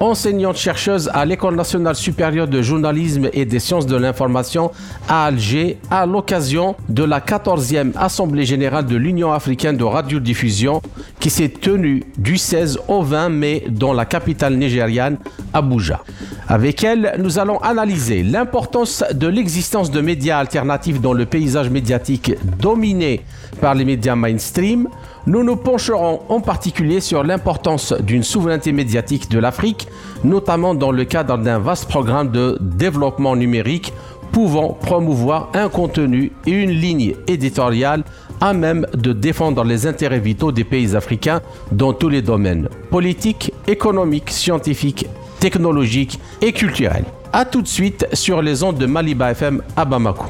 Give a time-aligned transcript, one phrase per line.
[0.00, 4.70] enseignante-chercheuse à l'École nationale supérieure de journalisme et des sciences de l'information
[5.08, 10.82] à Alger, à l'occasion de la 14e Assemblée générale de l'Union africaine de radiodiffusion
[11.18, 15.18] qui s'est tenue du 16 au 20 mai dans la capitale nigériane,
[15.52, 16.02] Abuja.
[16.46, 22.32] Avec elle, nous allons analyser l'importance de l'existence de médias alternatifs dans le paysage médiatique
[22.58, 23.20] dominé
[23.60, 24.88] par les médias mainstream.
[25.28, 29.86] Nous nous pencherons en particulier sur l'importance d'une souveraineté médiatique de l'Afrique,
[30.24, 33.92] notamment dans le cadre d'un vaste programme de développement numérique
[34.32, 38.04] pouvant promouvoir un contenu et une ligne éditoriale
[38.40, 43.52] à même de défendre les intérêts vitaux des pays africains dans tous les domaines politiques,
[43.66, 45.06] économiques, scientifiques
[45.40, 47.04] technologique et culturel.
[47.34, 50.24] A tout de suite sur les ondes de Maliba FM à Bamako.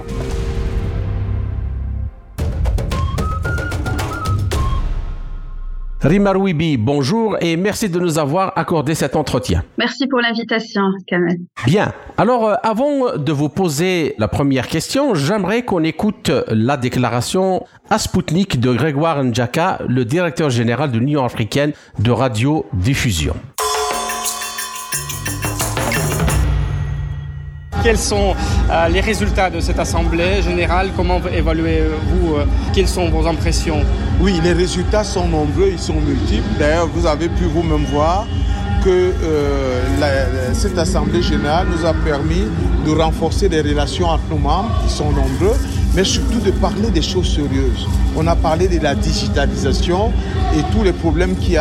[6.01, 9.65] Rimarouibi, bonjour et merci de nous avoir accordé cet entretien.
[9.79, 11.39] Merci pour l'invitation, Kamel.
[11.67, 11.93] Bien.
[12.17, 17.99] Alors, euh, avant de vous poser la première question, j'aimerais qu'on écoute la déclaration à
[17.99, 23.35] Spoutnik de Grégoire Ndjaka, le directeur général de l'Union africaine de radiodiffusion.
[27.89, 28.35] Quels sont
[28.71, 30.91] euh, les résultats de cette assemblée générale?
[30.95, 33.81] Comment évaluez-vous euh, Quelles sont vos impressions?
[34.21, 36.51] Oui, les résultats sont nombreux, ils sont multiples.
[36.59, 38.27] D'ailleurs, vous avez pu vous-même voir
[38.85, 39.81] que euh,
[40.53, 42.45] cette assemblée générale nous a permis
[42.85, 45.57] de renforcer les relations entre nos membres, qui sont nombreux,
[45.95, 47.89] mais surtout de parler des choses sérieuses.
[48.17, 50.13] On a parlé de la digitalisation
[50.55, 51.57] et tous les problèmes qui,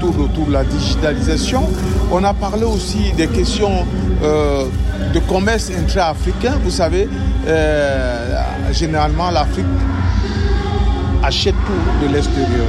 [0.00, 1.68] tournent autour de la digitalisation.
[2.10, 3.84] On a parlé aussi des questions
[5.12, 6.54] de commerce intra-africain.
[6.62, 7.08] Vous savez,
[7.46, 9.66] euh, généralement, l'Afrique
[11.22, 12.66] achète tout de l'extérieur,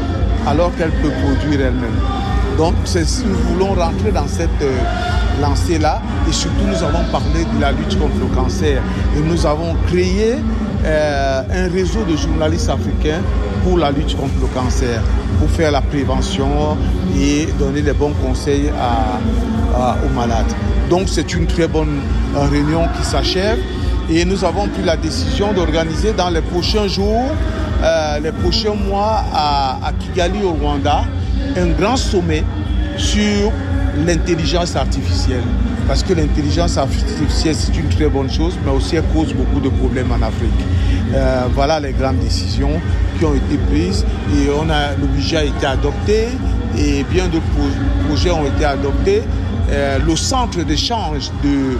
[0.47, 2.00] alors qu'elle peut produire elle-même.
[2.57, 2.74] Donc,
[3.25, 4.78] nous voulons rentrer dans cette euh,
[5.41, 8.81] lancée-là, et surtout, nous avons parlé de la lutte contre le cancer,
[9.16, 10.35] et nous avons créé
[10.84, 13.22] euh, un réseau de journalistes africains
[13.63, 15.02] pour la lutte contre le cancer,
[15.40, 16.78] pour faire la prévention
[17.16, 20.53] et donner les bons conseils aux malades.
[20.91, 22.02] Donc c'est une très bonne
[22.35, 23.59] réunion qui s'achève
[24.09, 27.31] et nous avons pris la décision d'organiser dans les prochains jours,
[27.81, 31.03] euh, les prochains mois à, à, Kigali au Rwanda,
[31.56, 32.44] un grand sommet
[32.97, 33.53] sur
[34.06, 35.46] l'intelligence artificielle.
[35.88, 39.69] Parce que l'intelligence artificielle, c'est une très bonne chose, mais aussi elle cause beaucoup de
[39.69, 40.52] problèmes en Afrique.
[41.13, 42.81] Euh, voilà les grandes décisions
[43.18, 46.28] qui ont été prises et on a, le budget a été adopté
[46.78, 47.46] et bien d'autres
[48.09, 49.23] projets ont été adoptés.
[49.72, 51.78] Euh, le centre d'échange de,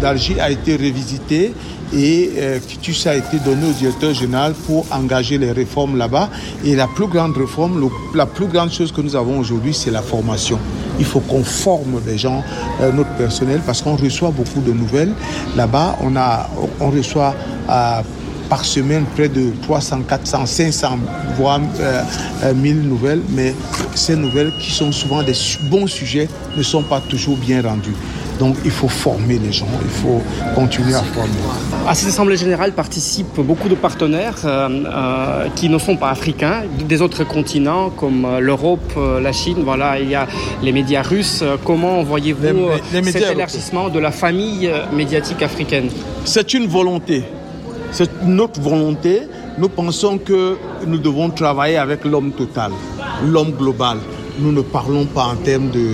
[0.00, 1.52] d'Alger de, euh, a été revisité
[1.92, 6.28] et euh, Kitus a été donné au directeur général pour engager les réformes là-bas.
[6.64, 10.02] Et la plus grande réforme, la plus grande chose que nous avons aujourd'hui, c'est la
[10.02, 10.58] formation.
[10.98, 12.42] Il faut qu'on forme les gens,
[12.80, 15.12] euh, notre personnel, parce qu'on reçoit beaucoup de nouvelles.
[15.56, 16.14] Là-bas, on,
[16.80, 17.34] on reçoit
[17.68, 18.00] euh,
[18.48, 20.98] par semaine près de 300, 400, 500,
[21.36, 23.54] voire euh, 1000 nouvelles, mais
[23.94, 25.34] ces nouvelles qui sont souvent des
[25.70, 27.94] bons sujets ne sont pas toujours bien rendues.
[28.38, 30.20] Donc il faut former les gens, il faut
[30.56, 31.30] continuer à former.
[31.86, 36.62] À cette Assemblée générale participent beaucoup de partenaires euh, euh, qui ne sont pas africains,
[36.88, 39.58] des autres continents comme l'Europe, la Chine.
[39.64, 40.26] Voilà, il y a
[40.62, 41.44] les médias russes.
[41.64, 42.70] Comment voyez-vous
[43.04, 45.88] cet élargissement de la famille médiatique africaine?
[46.24, 47.22] C'est une volonté.
[47.94, 49.22] C'est notre volonté.
[49.56, 52.72] Nous pensons que nous devons travailler avec l'homme total,
[53.24, 53.98] l'homme global.
[54.40, 55.92] Nous ne parlons pas en termes de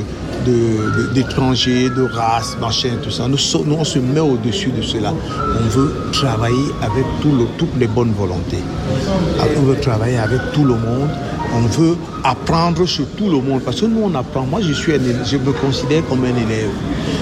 [1.14, 3.28] d'étrangers, de, de, de, race, machin, tout ça.
[3.28, 3.36] Nous,
[3.66, 5.12] nous on se met au-dessus de cela.
[5.12, 8.64] On veut travailler avec toutes les bonnes volontés.
[9.58, 11.10] On veut travailler avec tout le monde.
[11.54, 13.62] On veut apprendre sur tout le monde.
[13.62, 14.42] Parce que nous, on apprend.
[14.42, 16.70] Moi, je, suis un, je me considère comme un élève.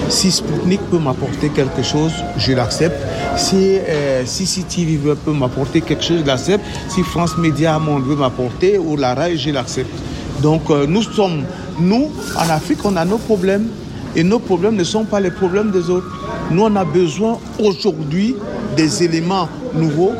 [0.09, 2.97] Si Sputnik peut m'apporter quelque chose, je l'accepte.
[3.37, 6.63] Si euh, CCTV peut m'apporter quelque chose, je l'accepte.
[6.89, 9.91] Si France Média Monde veut m'apporter, ou la RAI, je l'accepte.
[10.41, 11.43] Donc, euh, nous sommes
[11.79, 13.67] nous, en Afrique, on a nos problèmes
[14.15, 16.07] et nos problèmes ne sont pas les problèmes des autres.
[16.51, 18.35] Nous, on a besoin aujourd'hui
[18.75, 20.13] des éléments nouveaux,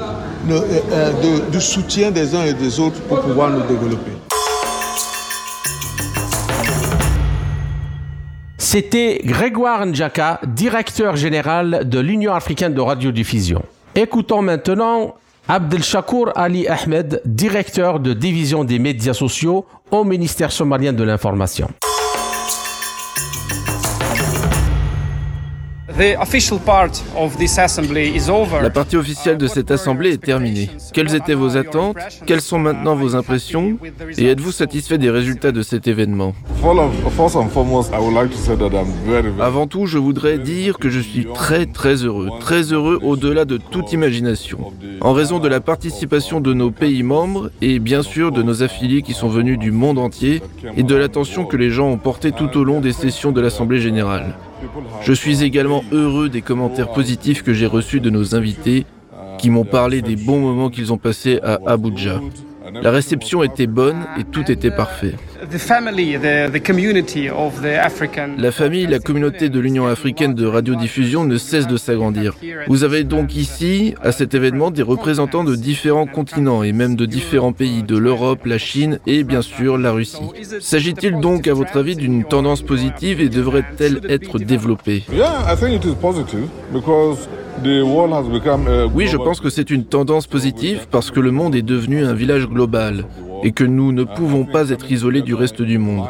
[0.47, 4.11] de, de, de, soutien des uns et des autres pour pouvoir nous développer.
[8.57, 13.63] C'était Grégoire Ndjaka, directeur général de l'Union africaine de radiodiffusion.
[13.95, 15.15] Écoutons maintenant
[15.47, 21.69] Abdel Shakur Ali Ahmed, directeur de division des médias sociaux au ministère somalien de l'information.
[25.99, 26.15] La
[28.69, 30.69] partie officielle de cette assemblée est terminée.
[30.93, 31.97] Quelles étaient vos attentes?
[32.25, 33.77] Quelles sont maintenant vos impressions?
[34.17, 36.33] Et êtes-vous satisfait des résultats de cet événement?
[39.41, 43.57] Avant tout, je voudrais dire que je suis très très heureux, très heureux au-delà de
[43.57, 48.41] toute imagination, en raison de la participation de nos pays membres et bien sûr de
[48.41, 50.41] nos affiliés qui sont venus du monde entier
[50.77, 53.81] et de l'attention que les gens ont portée tout au long des sessions de l'Assemblée
[53.81, 54.37] générale.
[55.01, 58.85] Je suis également heureux des commentaires positifs que j'ai reçus de nos invités
[59.37, 62.21] qui m'ont parlé des bons moments qu'ils ont passés à Abuja.
[62.73, 65.13] La réception était bonne et tout était parfait.
[68.37, 72.35] La famille, la communauté de l'Union africaine de radiodiffusion ne cesse de s'agrandir.
[72.67, 77.05] Vous avez donc ici, à cet événement, des représentants de différents continents et même de
[77.05, 80.17] différents pays, de l'Europe, la Chine et bien sûr la Russie.
[80.59, 85.03] S'agit-il donc, à votre avis, d'une tendance positive et devrait-elle être développée?
[88.93, 92.13] Oui, je pense que c'est une tendance positive parce que le monde est devenu un
[92.13, 93.05] village global
[93.43, 96.05] et que nous ne pouvons pas être isolés du reste du monde.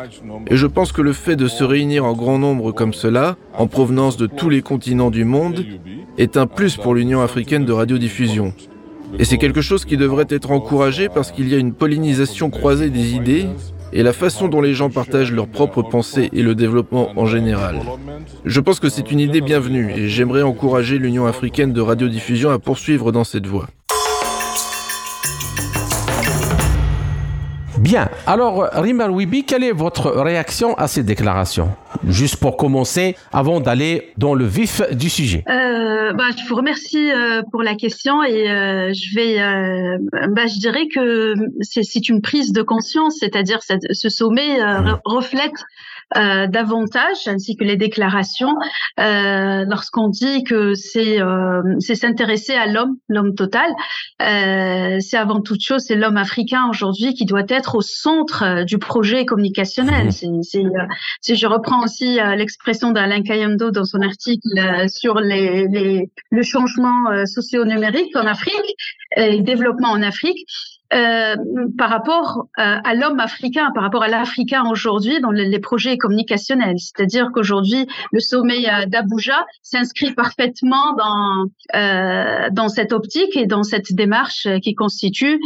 [0.48, 3.68] Et je pense que le fait de se réunir en grand nombre comme cela, en
[3.68, 5.66] provenance de tous les continents du monde,
[6.18, 8.54] est un plus pour l'Union africaine de radiodiffusion.
[9.18, 12.90] Et c'est quelque chose qui devrait être encouragé parce qu'il y a une pollinisation croisée
[12.90, 13.48] des idées
[13.94, 17.80] et la façon dont les gens partagent leurs propres pensées et le développement en général.
[18.46, 22.60] Je pense que c'est une idée bienvenue et j'aimerais encourager l'Union africaine de radiodiffusion à
[22.60, 23.68] poursuivre dans cette voie.
[27.80, 28.10] Bien.
[28.28, 31.70] Alors, Rima Wibi, quelle est votre réaction à ces déclarations?
[32.06, 35.46] Juste pour commencer, avant d'aller dans le vif du sujet.
[35.48, 39.98] Euh, bah, je vous remercie euh, pour la question et euh, je vais, euh,
[40.30, 45.54] bah, je dirais que c'est une prise de conscience, c'est-à-dire ce sommet euh, reflète
[46.18, 48.56] euh, davantage, ainsi que les déclarations,
[49.00, 53.70] euh, lorsqu'on dit que c'est euh, c'est s'intéresser à l'homme, l'homme total.
[54.22, 58.64] Euh, c'est avant toute chose, c'est l'homme africain aujourd'hui qui doit être au centre euh,
[58.64, 60.08] du projet communicationnel.
[60.08, 60.44] Mmh.
[60.44, 60.64] C'est,
[61.22, 67.26] si je reprends aussi l'expression d'Alain Kayando dans son article sur les, les, le changement
[67.26, 68.76] socio-numérique en Afrique
[69.16, 70.46] et le développement en Afrique,
[70.92, 71.36] euh,
[71.78, 76.78] par rapport euh, à l'homme africain, par rapport à l'Africain aujourd'hui dans les, projets communicationnels.
[76.80, 80.96] C'est-à-dire qu'aujourd'hui, le sommet euh, d'Abuja s'inscrit parfaitement
[82.52, 85.40] dans cette optique et dans cette démarche qui constitue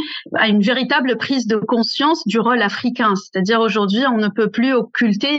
[0.46, 3.12] une véritable prise de conscience du rôle africain.
[3.14, 5.38] C'est-à-dire aujourd'hui, on ne peut plus occulter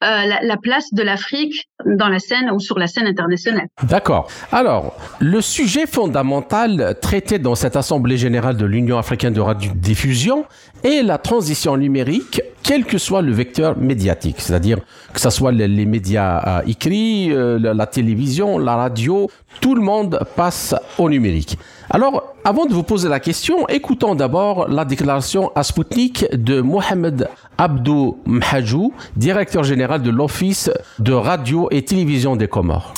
[0.00, 3.66] la, place de l'Afrique dans la scène ou sur la scène internationale.
[3.82, 4.28] D'accord.
[4.52, 10.44] Alors, le sujet fondamental traité dans cette Assemblée générale de l'Union africaine de radiodiffusion
[10.82, 14.78] et la transition numérique, quel que soit le vecteur médiatique, c'est-à-dire
[15.12, 19.30] que ce soit les, médias euh, écrits, euh, la télévision, la radio,
[19.60, 21.58] tout le monde passe au numérique.
[21.90, 27.28] Alors, avant de vous poser la question, écoutons d'abord la déclaration à Sputnik de Mohamed
[27.58, 32.94] Abdou Mhajou, directeur général de l'Office de radio et télévision des Comores.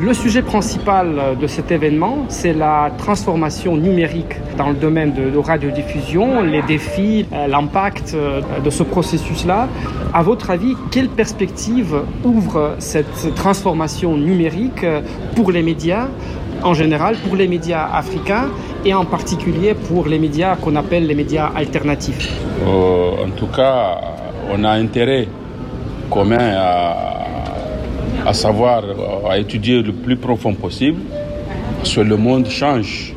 [0.00, 5.42] Le sujet principal de cet événement, c'est la transformation numérique dans le domaine de, la
[5.42, 9.68] radiodiffusion, les défis, euh, l'impact euh, de ce processus-là.
[10.14, 14.86] À votre avis, quelle perspective ouvre cette transformation numérique
[15.36, 16.08] pour les médias
[16.62, 18.48] en général, pour les médias africains
[18.86, 22.32] et en particulier pour les médias qu'on appelle les médias alternatifs?
[22.66, 24.00] Euh, En tout cas,
[24.50, 25.28] on a intérêt
[26.08, 27.19] commun à
[28.26, 28.84] à savoir
[29.28, 31.00] à étudier le plus profond possible,
[31.78, 33.14] parce que le monde change.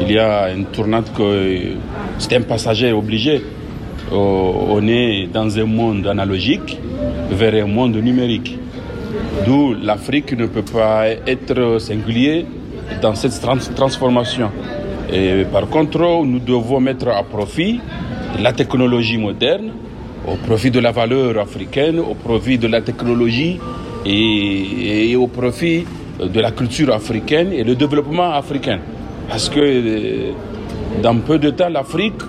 [0.00, 1.74] Il y a une tournante que
[2.18, 3.42] c'est un passager obligé.
[4.12, 6.78] Euh, on est dans un monde analogique
[7.30, 8.58] vers un monde numérique.
[9.44, 12.46] D'où l'Afrique ne peut pas être singulier
[13.02, 13.40] dans cette
[13.74, 14.50] transformation.
[15.12, 17.80] Et par contre, nous devons mettre à profit
[18.40, 19.70] la technologie moderne,
[20.26, 23.58] au profit de la valeur africaine, au profit de la technologie
[24.06, 25.84] et, au profit
[26.20, 28.78] de la culture africaine et le développement africain.
[29.28, 30.32] Parce que euh,
[31.02, 32.20] dans peu de temps, l'Afrique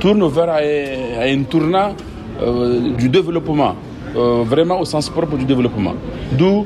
[0.00, 1.94] tourne vers un, tournant
[2.42, 3.74] euh, du développement,
[4.16, 5.94] euh, vraiment au sens propre du développement.
[6.32, 6.64] D'où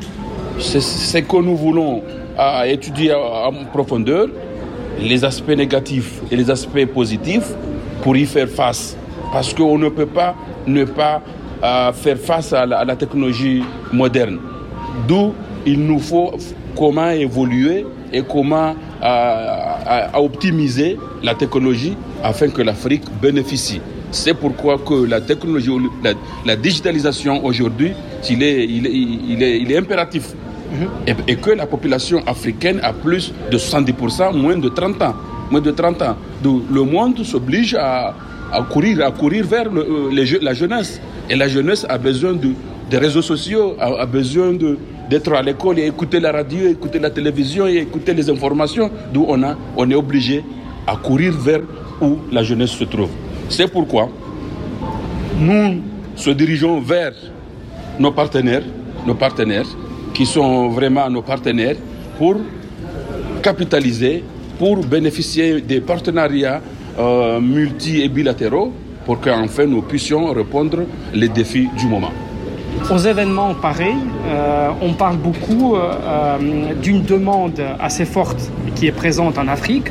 [0.58, 2.02] ce que nous voulons
[2.66, 4.28] étudier en profondeur,
[5.00, 7.52] les aspects négatifs et les aspects positifs
[8.02, 8.96] pour y faire face
[9.32, 10.34] parce qu'on ne peut pas
[10.66, 11.22] ne pas
[11.94, 14.38] faire face à la, technologie moderne.
[15.08, 15.32] D'où
[15.66, 16.32] il nous faut
[16.76, 23.80] comment évoluer et comment euh, optimiser la technologie afin que l'Afrique bénéficie.
[24.10, 25.70] C'est pourquoi que la technologie,
[26.44, 27.92] la, digitalisation aujourd'hui,
[28.28, 30.34] il est, il, est, il, est, impératif.
[30.72, 31.14] Mhm.
[31.26, 35.14] et, que la population africaine a plus de 70%, moins de 30 ans.
[35.50, 36.16] Moins de 30 ans.
[36.42, 38.14] Donc le monde s'oblige à,
[38.52, 41.00] à, courir, à courir vers le, euh, la jeunesse.
[41.30, 42.50] Et la jeunesse a besoin de,
[42.92, 44.52] des réseaux sociaux, a, besoin
[45.08, 48.90] d'être à l'école et écouter la radio, écouter la télévision et écouter les informations.
[49.14, 50.44] D'où on, a, on est obligé
[50.86, 51.60] à courir vers
[52.02, 53.08] où la jeunesse se trouve.
[53.48, 54.10] C'est pourquoi
[55.38, 55.80] nous
[56.14, 57.14] se dirigeons vers
[57.98, 58.64] nos partenaires,
[59.06, 59.68] nos partenaires
[60.12, 61.76] qui sont vraiment nos partenaires
[62.18, 62.36] pour
[63.42, 64.22] capitaliser,
[64.58, 66.60] pour bénéficier des partenariats
[66.98, 68.70] euh, multi et bilatéraux
[69.06, 70.80] pour qu'enfin nous puissions répondre
[71.14, 72.12] les défis du moment.
[72.90, 78.92] Aux événements pareils, euh, on parle beaucoup euh, euh, d'une demande assez forte qui est
[78.92, 79.88] présente en Afrique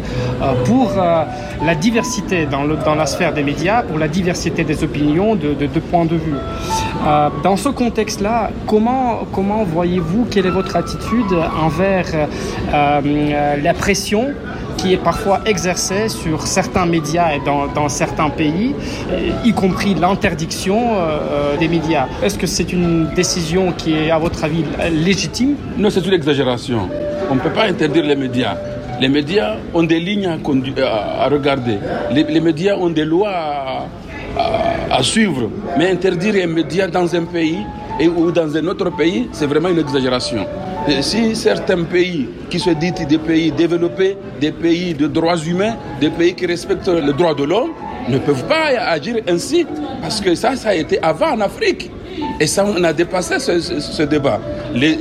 [0.65, 5.79] pour la diversité dans, la sphère des médias, pour la diversité des opinions, de, de,
[5.79, 6.35] points de vue.
[7.43, 11.33] dans ce contexte-là, comment voyez-vous, quelle est votre attitude
[11.63, 12.07] envers
[12.73, 14.33] la pression
[14.81, 18.73] qui est parfois exercée sur certains médias et dans, certains pays,
[19.45, 22.07] y compris l'interdiction euh, euh, des médias.
[22.23, 25.55] Est-ce que c'est une décision qui est, à votre avis, légitime?
[25.77, 26.89] Non, c'est une exagération.
[27.29, 28.57] On ne peut pas interdire les médias.
[28.99, 31.77] Les médias ont des lignes à, regarder.
[32.11, 33.33] Les, médias ont des lois
[34.37, 35.49] à, à suivre.
[35.77, 37.59] Mais interdire les médias dans un pays
[37.99, 40.45] et, ou dans un autre pays, c'est vraiment une exagération
[41.01, 46.09] si certains pays qui se disent des pays développés, des pays de droits humains, des
[46.09, 47.71] pays qui respectent les droits de l'homme,
[48.09, 49.65] ne peuvent pas agir ainsi,
[50.01, 51.91] parce que ça, ça a été avant en Afrique.
[52.39, 54.39] Et ça, on a dépassé ce, débat.
[54.73, 54.95] Les,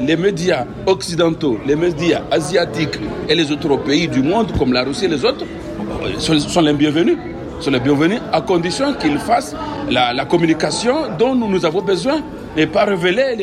[0.00, 2.98] les, médias occidentaux, les médias asiatiques
[3.28, 5.44] et les autres pays du monde, comme la Russie et les autres,
[6.18, 7.18] sont, les bienvenus.
[7.60, 9.54] Sont les bienvenus à condition qu'ils fassent
[9.90, 12.20] la, communication dont nous, nous avons besoin
[12.56, 13.34] et pas révéler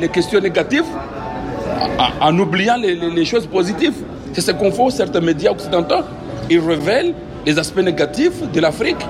[0.00, 0.84] les questions négatives
[2.20, 3.94] en oubliant les, choses positives.
[4.32, 6.04] C'est ce qu'on fait certains médias occidentaux.
[6.48, 9.04] Ils révèlent les aspects négatifs de l'Afrique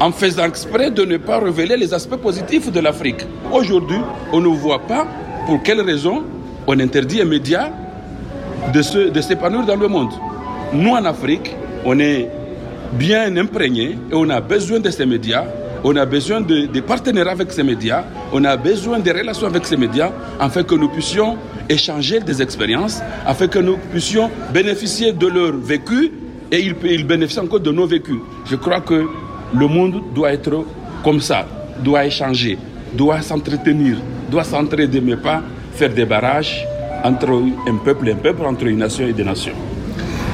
[0.00, 3.26] en faisant exprès de ne pas révéler les aspects positifs de l'Afrique.
[3.52, 3.98] Aujourd'hui,
[4.32, 5.06] on ne voit pas
[5.46, 6.22] pour quelles raisons
[6.66, 7.70] on interdit aux médias
[8.72, 10.10] de s'épanouir dans le monde.
[10.72, 12.28] Nous, en Afrique, on est
[12.92, 15.44] bien imprégnés et on a besoin de ces médias
[15.84, 19.64] on a besoin de, de partenaires avec ces médias, on a besoin de relations avec
[19.66, 21.36] ces médias afin que nous puissions
[21.68, 26.10] échanger des expériences, afin que nous puissions bénéficier de leur vécu
[26.50, 28.18] et ils, ils bénéficient encore de nos vécus.
[28.46, 29.06] Je crois que
[29.54, 30.64] le monde doit être
[31.04, 31.46] comme ça,
[31.82, 32.58] doit échanger,
[32.94, 33.96] doit s'entretenir,
[34.30, 35.42] doit s'entraider, mais pas
[35.74, 36.66] faire des barrages
[37.04, 37.30] entre
[37.68, 39.54] un peuple et un peuple, entre une nation et des nations.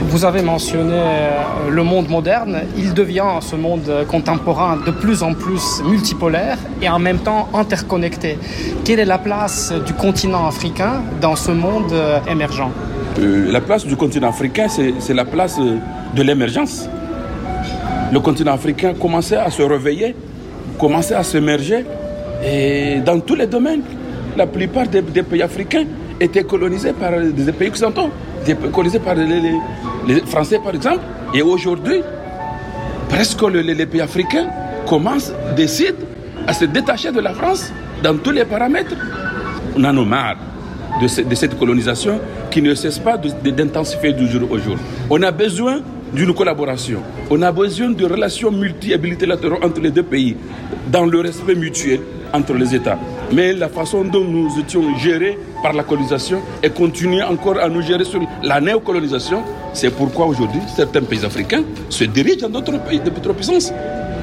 [0.02, 2.60] Vous avez mentionné euh, le monde moderne.
[2.76, 8.38] Il devient, ce monde contemporain, de plus en plus multipolaire et en même temps interconnecté.
[8.84, 12.70] Quelle est la place du continent africain dans ce monde euh, émergent?
[13.18, 16.88] Euh, La place du continent africain, c'est la place de l'émergence.
[18.12, 20.14] Le continent africain commençait à se réveiller,
[20.78, 21.84] commençait à s'émerger
[22.44, 23.82] et dans tous les domaines.
[24.36, 25.84] La plupart des, des pays africains
[26.20, 28.10] étaient colonisés par des pays occidentaux
[28.72, 31.00] colonisés par les, Français, par exemple?
[31.32, 32.02] Et aujourd'hui,
[33.08, 34.46] presque les, pays africains
[34.86, 35.98] commencent, décident
[36.46, 37.72] à se détacher de la France
[38.02, 38.94] dans tous les paramètres.
[39.76, 40.36] On en a marre
[41.00, 42.20] de, cette colonisation
[42.50, 44.76] qui ne cesse pas d'intensifier du jour au jour.
[45.10, 45.80] On a besoin
[46.12, 47.00] d'une collaboration.
[47.30, 49.00] On a besoin de relations multi et
[49.62, 50.36] entre les deux pays,
[50.90, 52.00] dans le respect mutuel
[52.32, 52.98] entre les États.
[53.32, 57.82] Mais la façon dont nous étions gérés par la colonisation et continuer encore à nous
[57.82, 63.00] gérer sur la néocolonisation, c'est pourquoi aujourd'hui certains pays africains se dirigent dans d'autres pays
[63.00, 63.72] de puissance,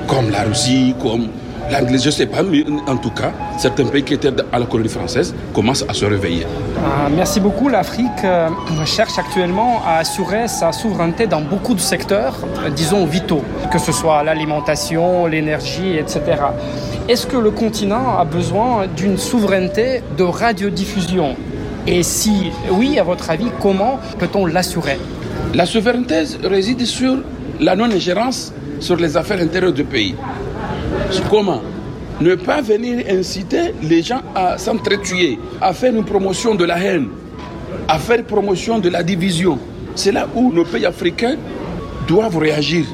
[0.07, 1.27] comme la Russie, comme
[1.71, 4.65] l'Anglais, je ne sais pas, mais en tout cas, certains pays qui étaient à la
[4.65, 6.45] colonie française commencent à se réveiller.
[6.77, 7.69] Ah, merci beaucoup.
[7.69, 8.49] L'Afrique euh,
[8.85, 12.35] cherche actuellement à assurer sa souveraineté dans beaucoup de secteurs,
[12.65, 16.21] euh, disons vitaux, que ce soit l'alimentation, l'énergie, etc.
[17.07, 21.35] Est-ce que le continent a besoin d'une souveraineté de radiodiffusion?
[21.87, 24.99] Et si oui, à votre avis, comment peut-on l'assurer?
[25.53, 27.17] La souveraineté réside sur
[27.59, 30.15] la non-ingérence sur les affaires intérieures du pays.
[31.29, 31.61] Comment
[32.19, 37.07] Ne pas venir inciter les gens à s'entretuer, à faire une promotion de la haine,
[37.87, 39.57] à faire promotion de la division.
[39.95, 41.35] C'est là où nos pays africains
[42.07, 42.85] doivent réagir.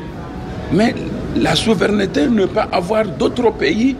[0.71, 0.93] Mais
[1.39, 3.95] La souveraineté ne pas avoir d'autres pays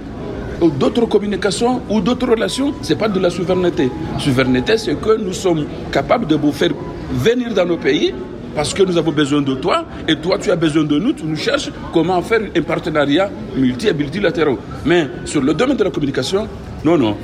[0.59, 3.91] ou d'autres communications ou d'autres relations, ce n'est pas de la souveraineté.
[4.17, 6.71] Souveraineté, c'est que nous sommes capables de vous faire
[7.13, 8.13] venir dans nos pays
[8.57, 11.23] parce que nous avons besoin de toi et toi tu as besoin de nous, tu
[11.25, 14.55] nous cherches comment faire un partenariat multi et multilatéral.
[14.83, 16.47] Mais sur le domaine de la communication,
[16.83, 17.15] non, non,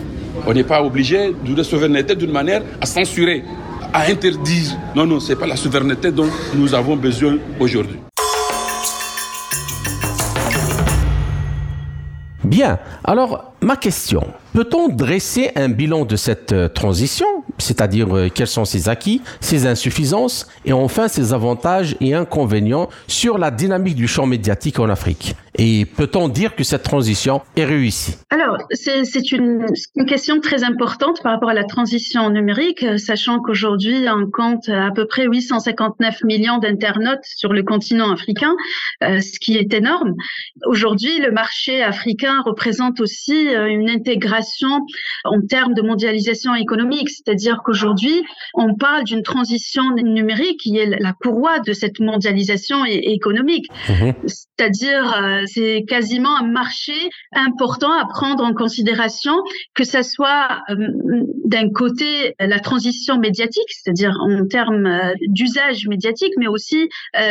[0.45, 3.43] on n'est pas obligé de la souveraineté d'une manière à censurer,
[3.91, 4.77] à interdire.
[4.95, 7.97] Non, non, ce n'est pas la souveraineté dont nous avons besoin aujourd'hui.
[12.43, 17.25] Bien, alors ma question, peut-on dresser un bilan de cette euh, transition,
[17.57, 23.37] c'est-à-dire euh, quels sont ses acquis, ses insuffisances et enfin ses avantages et inconvénients sur
[23.37, 25.35] la dynamique du champ médiatique en Afrique?
[25.57, 28.15] Et peut-on dire que cette transition est réussie?
[28.31, 29.65] Alors, c'est une,
[30.07, 35.05] question très importante par rapport à la transition numérique, sachant qu'aujourd'hui, on compte à peu
[35.05, 38.55] près 859 millions d'internautes sur le continent africain,
[39.03, 40.15] euh, ce qui est énorme.
[40.65, 44.79] Aujourd'hui, le marché africain représente aussi euh, une intégration
[45.23, 51.13] en termes de mondialisation économique, c'est-à-dire qu'aujourd'hui, on parle d'une transition numérique qui est la
[51.13, 54.11] courroie de cette mondialisation économique, mmh.
[54.57, 56.93] C'est-à-dire euh, c'est quasiment un marché
[57.33, 59.33] important à prendre en considération,
[59.73, 60.75] que ça soit euh,
[61.45, 66.89] d'un côté la transition médiatique, c'est-à-dire en termes euh, d'usage médiatique, mais aussi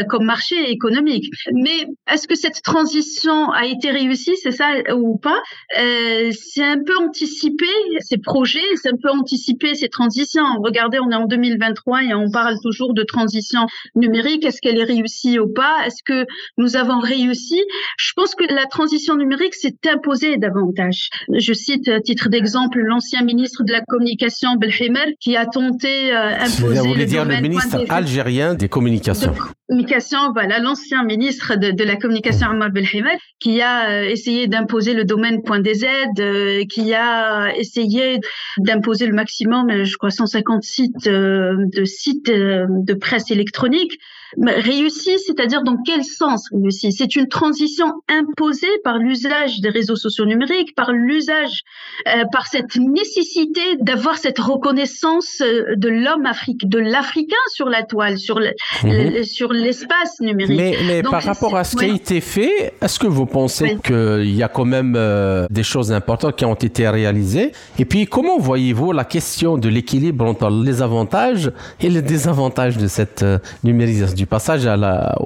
[0.09, 1.27] comme marché économique.
[1.53, 5.41] Mais est-ce que cette transition a été réussie, c'est ça ou pas?
[5.75, 7.67] C'est un peu anticipé
[8.01, 10.45] ces projets, c'est un peu anticipé ces transitions.
[10.63, 14.45] Regardez, on est en 2023 et on parle toujours de transition numérique.
[14.45, 15.87] Est-ce qu'elle est réussie ou pas?
[15.87, 16.27] Est-ce que
[16.57, 17.63] nous avons réussi
[17.99, 21.09] je pense que la transition numérique s'est imposée davantage.
[21.33, 26.35] Je cite à titre d'exemple l'ancien ministre de la communication Belhemer qui a tenté euh,
[26.35, 26.81] imposer.
[26.81, 29.35] Vous voulez dire le ministre algérien des communications.
[29.69, 34.95] communication, voilà, l'ancien ministre de, de, la communication Ammar Belhemer qui a euh, essayé d'imposer
[34.95, 35.87] le domaine .dz,
[36.19, 38.21] euh, qui a essayé
[38.59, 43.99] d'imposer le maximum, je crois 150 sites euh, de sites euh, de presse électronique.
[44.41, 46.91] Réussi, c'est-à-dire dans quel sens réussi?
[46.93, 51.63] C'est une transition imposée par l'usage des réseaux sociaux numériques, par l'usage,
[52.09, 57.83] euh, par cette nécessité d'avoir cette reconnaissance euh, de l'homme africain, de l'Africain sur la
[57.83, 58.41] toile, sur
[58.85, 59.23] mhm.
[59.25, 60.57] sur l'espace numérique.
[60.57, 64.35] Mais, mais par rapport à ce qui a été fait, est-ce que vous pensez qu'il
[64.35, 67.53] y a quand même euh, des choses importantes qui ont été réalisées?
[67.79, 72.87] Et puis, comment voyez-vous la question de l'équilibre entre les avantages et les désavantages de
[72.87, 73.25] cette
[73.63, 74.69] numérisation du passage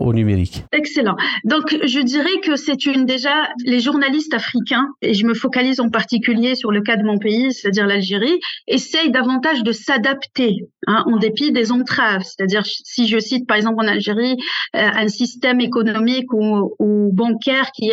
[0.00, 0.64] au numérique.
[0.72, 1.16] Excellent.
[1.44, 3.34] Donc, je dirais que c'est une déjà
[3.66, 7.52] les journalistes africains, et je me focalise en particulier sur le cas de mon pays,
[7.52, 12.22] c'est-à-dire l'Algérie, essayent davantage de s'adapter hein, en dépit des entraves.
[12.22, 14.36] C'est-à-dire, si je cite par exemple en Algérie
[14.74, 16.72] euh, un système économique ou,
[17.12, 17.92] bancaire qui,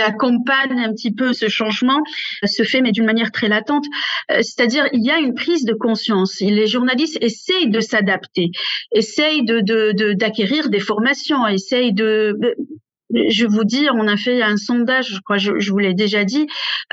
[0.00, 2.00] accompagne un petit peu ce changement,
[2.44, 3.84] se fait mais d'une manière très latente.
[4.30, 6.40] Euh, c'est-à-dire, il y a une prise de conscience.
[6.40, 8.50] Les journalistes essayent de s'adapter,
[8.92, 12.38] essayent de d'acquérir acquérir des formations, essaye de
[13.28, 16.46] je vous dis, on a fait un sondage, je crois, je, vous l'ai déjà dit,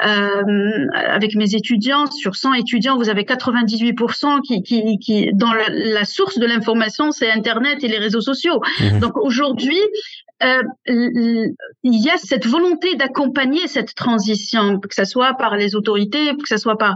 [0.05, 2.05] euh, avec mes étudiants.
[2.11, 7.31] Sur 100 étudiants, vous avez 98% qui, qui, qui dans la, source de l'information, c'est
[7.31, 8.61] Internet et les réseaux sociaux.
[8.79, 8.99] Mmh.
[8.99, 9.79] Donc aujourd'hui,
[10.43, 16.35] euh, il y a cette volonté d'accompagner cette transition, que ce soit par les autorités,
[16.35, 16.95] que ce soit par,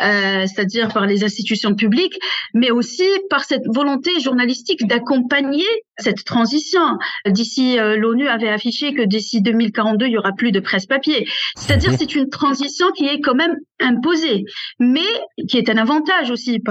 [0.00, 2.18] euh, c'est-à-dire par les institutions publiques,
[2.52, 5.66] mais aussi par cette volonté journalistique d'accompagner
[5.98, 6.98] cette transition.
[7.26, 11.26] D'ici, euh, l'ONU avait affiché que d'ici 2042, il y aura plus de presse papier.
[11.56, 11.96] C'est-à-dire, mhm.
[11.98, 14.44] c'est une transition qui est quand même imposée,
[14.78, 15.00] mais
[15.48, 16.62] qui est un avantage aussi.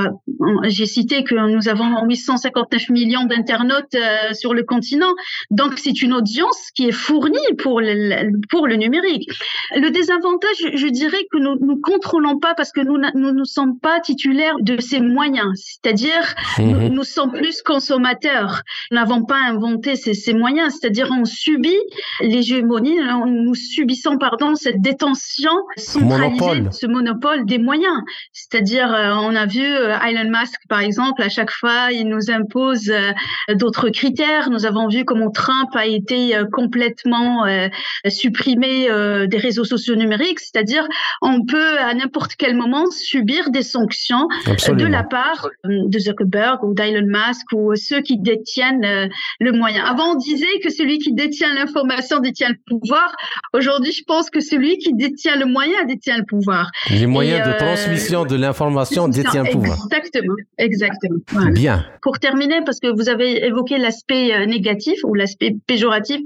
[0.64, 5.14] J'ai cité que nous avons 859 millions d'internautes euh, sur le continent,
[5.52, 9.30] donc c'est une audience qui est fournie pour le, pour le numérique.
[9.76, 14.00] Le désavantage, je dirais que nous ne contrôlons pas parce que nous ne sommes pas
[14.00, 15.52] titulaires de ces moyens.
[15.56, 16.88] C'est-à-dire, nous, mhm.
[16.88, 18.62] nous, sommes plus consommateurs.
[18.92, 20.78] Nous n'avons pas inventé ces, ces moyens.
[20.80, 21.80] C'est-à-dire, on subit
[22.21, 28.02] l'hégémonie, nous subissons, pardon, cette détention centralisée, ce monopole des moyens.
[28.32, 32.32] C'est-à-dire, euh, on a vu euh, Elon Musk, par exemple, à chaque fois, il nous
[32.32, 33.12] impose euh,
[33.56, 34.49] d'autres critères.
[34.49, 37.45] Nous avons vu comment Trump a été complètement
[38.08, 38.88] supprimé
[39.28, 40.88] des réseaux sociaux numériques, c'est-à-dire
[41.21, 46.73] on peut à n'importe quel moment subir des sanctions de la part de Zuckerberg ou
[46.73, 49.03] d'Elon Musk ou ceux qui détiennent
[49.39, 49.84] le moyen.
[49.86, 53.16] Avant, on disait que celui qui détient l'information détient le pouvoir.
[53.54, 56.72] Aujourd'hui, je pense que celui qui détient le moyen détient le pouvoir.
[56.89, 59.78] Les moyens de transmission de l'information détient le pouvoir.
[59.92, 61.52] Exactement, exactement.
[61.52, 61.86] Bien.
[62.02, 66.20] Pour terminer, parce que vous avez évoqué l'aspect négatif ou l'aspect péjoratif,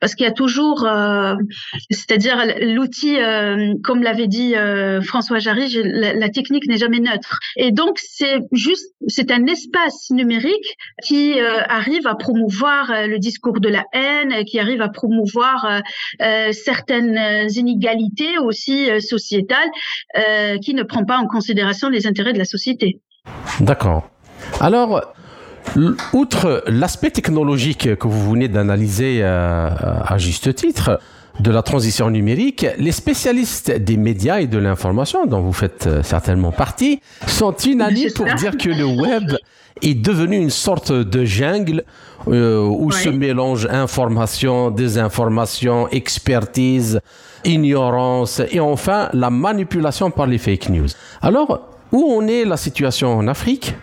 [0.00, 0.86] parce qu'il y a toujours,
[1.90, 3.16] c'est-à-dire l'outil,
[3.82, 4.54] comme l'avait dit
[5.02, 7.38] François Jarry, la, la technique n'est jamais neutre.
[7.56, 13.18] Et donc, c'est juste, c'est un espace numérique qui euh, arrive à promouvoir euh, le
[13.18, 15.82] discours de la haine, qui arrive à promouvoir
[16.22, 19.70] euh, certaines inégalités aussi sociétales,
[20.62, 23.00] qui ne prend pas en considération les intérêts de la société.
[23.60, 24.08] D'accord.
[24.60, 25.14] Alors,
[26.12, 31.00] outre l'aspect technologique que vous venez d'analyser à juste titre,
[31.40, 36.02] de la transition numérique, les spécialistes des médias et de l'information, dont vous faites euh,
[36.02, 39.36] certainement partie, sont unanimes pour dire que le web
[39.82, 41.84] est devenu une sorte de jungle
[42.28, 47.00] euh, où se mélangent information, désinformation, expertise,
[47.44, 50.88] ignorance et enfin la manipulation par les fake news.
[51.20, 53.74] Alors, où en est la situation en Afrique?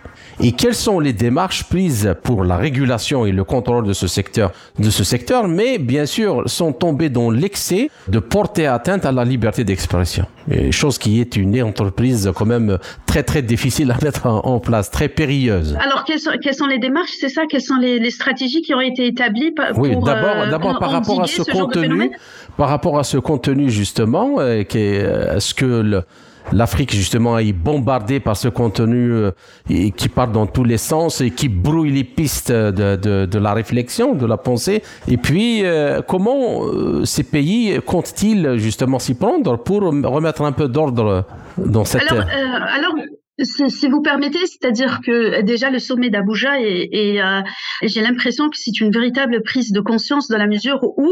[0.42, 4.52] Et quelles sont les démarches prises pour la régulation et le contrôle de ce secteur,
[4.80, 9.24] de ce secteur, mais bien sûr sont tombés dans l'excès de porter atteinte à la
[9.24, 10.26] liberté d'expression.
[10.72, 15.10] Chose qui est une entreprise quand même très très difficile à mettre en place, très
[15.10, 15.78] périlleuse.
[15.80, 17.44] Alors quelles sont, les démarches C'est ça?
[17.50, 21.22] Quelles sont les, stratégies qui ont été établies pour, Oui, d'abord, euh, d'abord par rapport
[21.22, 22.12] à ce, contenu,
[22.58, 26.04] par rapport à ce contenu justement, euh, est-ce que le,
[26.52, 29.32] l'Afrique justement est bombardée par ce contenu euh,
[29.68, 34.26] qui part dans tous les sens et qui brouille les pistes de, la réflexion, de
[34.26, 34.84] la pensée.
[35.08, 40.68] Et puis, euh, comment euh, ces pays comptent-ils justement s'y prendre pour remettre un peu
[40.68, 41.26] d'ordre
[41.58, 42.12] dans cette...
[42.12, 42.94] Alors, alors
[43.40, 47.42] si, vous permettez, c'est-à-dire que déjà le sommet d'Abuja et, euh,
[47.84, 51.10] j'ai l'impression que c'est une véritable prise de conscience dans la mesure où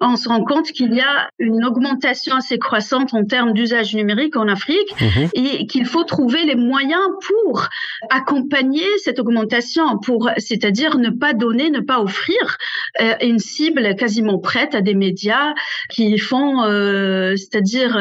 [0.00, 4.36] on se rend compte qu'il y a une augmentation assez croissante en termes d'usage numérique
[4.36, 5.28] en Afrique mhm.
[5.34, 7.68] et qu'il faut trouver les moyens pour
[8.10, 12.58] accompagner cette augmentation, pour c'est-à-dire ne pas donner, ne pas offrir
[13.00, 15.54] euh, une cible quasiment prête à des médias
[15.90, 17.96] qui font, euh, c'est-à-dire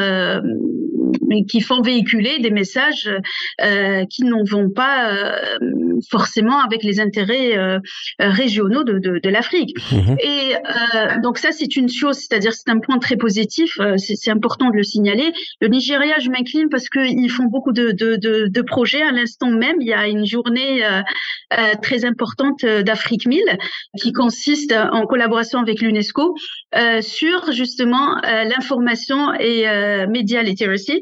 [1.48, 3.10] qui font véhiculer des messages
[3.62, 7.80] euh, qui n'en vont pas euh, forcément avec les intérêts euh,
[8.20, 9.76] régionaux de, de, de l'Afrique.
[9.92, 10.18] Mhm.
[10.20, 10.54] Et
[11.22, 14.84] donc ça, c'est une chose, c'est-à-dire c'est un point très positif, c'est important de le
[14.84, 15.32] signaler.
[15.62, 18.16] Le Nigeria, je m'incline parce qu'ils font beaucoup de, de,
[18.48, 19.02] de, projets.
[19.02, 20.84] À l'instant même, il y a une journée
[21.82, 23.42] très importante d'Afrique 1000
[24.02, 26.36] qui consiste en collaboration avec l'UNESCO
[27.02, 29.66] sur justement l'information et
[30.08, 30.97] media literacy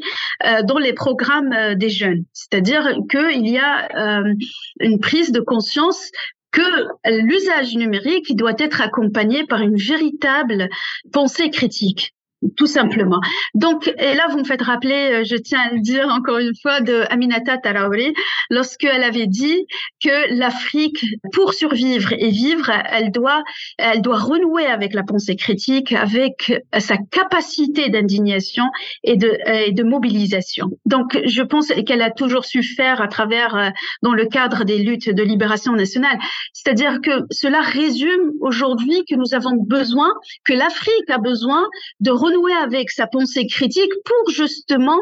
[0.64, 2.26] dans les programmes des jeunes.
[2.34, 4.34] C'est-à-dire qu'il y a euh,
[4.80, 6.12] une prise de conscience
[6.52, 6.62] que
[7.06, 10.70] l'usage numérique doit être accompagné par une véritable
[11.12, 12.15] pensée critique
[12.58, 13.20] tout simplement.
[13.54, 16.56] Donc, et là, vous me faites rappeler, euh, je tiens à le dire encore une
[16.62, 18.14] fois, de Aminata Traoré,
[18.50, 19.66] lorsqu'elle avait dit
[20.04, 23.44] que l'Afrique, pour survivre et vivre, elle doit,
[23.78, 28.66] elle doit renouer avec la pensée critique, avec sa capacité d'indignation
[29.04, 30.70] et de, et de mobilisation.
[30.86, 33.70] Donc, je pense qu'elle a toujours su faire à travers, euh,
[34.02, 36.18] dans le cadre des luttes de libération nationale.
[36.54, 40.12] C'est-à-dire que cela résume aujourd'hui que nous avons besoin,
[40.44, 41.68] que l'Afrique a besoin
[42.00, 45.00] de renouer avec sa pensée critique pour justement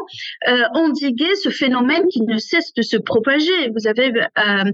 [0.48, 3.70] euh, endiguer ce phénomène qui ne cesse de se propager.
[3.74, 4.64] Vous avez, euh,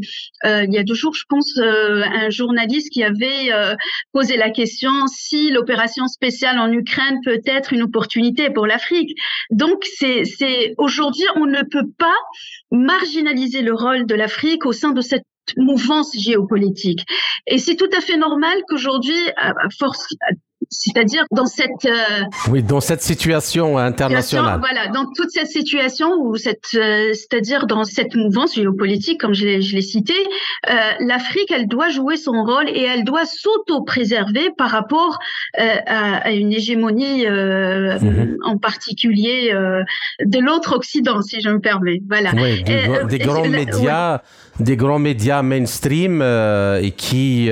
[0.45, 3.51] euh, il y a deux jours, je pense, un journaliste qui avait
[4.13, 9.17] posé la question si l'opération spéciale en Ukraine peut être une opportunité pour l'Afrique.
[9.51, 12.17] Donc, c'est aujourd'hui, on ne peut pas
[12.71, 15.25] marginaliser le rôle de l'Afrique au sein de cette
[15.57, 17.05] mouvance géopolitique.
[17.47, 20.07] Et c'est tout à fait normal qu'aujourd'hui, à force,
[20.71, 24.61] c'est-à-dire dans cette euh, oui dans cette situation internationale.
[24.61, 29.47] voilà dans toute cette situation où cette euh, c'est-à-dire dans cette mouvance géopolitique comme je
[29.47, 30.15] l'ai, je l'ai cité
[30.71, 35.19] euh, l'Afrique elle doit jouer son rôle et elle doit s'auto-préserver par rapport
[35.59, 38.37] à, à, une hégémonie mm-hmm.
[38.45, 42.01] en particulier de l'autre Occident si je me permets.
[42.09, 42.31] Voilà.
[42.35, 42.63] Oui,
[43.09, 44.23] des, grands médias
[44.61, 47.51] des grands médias mainstream et qui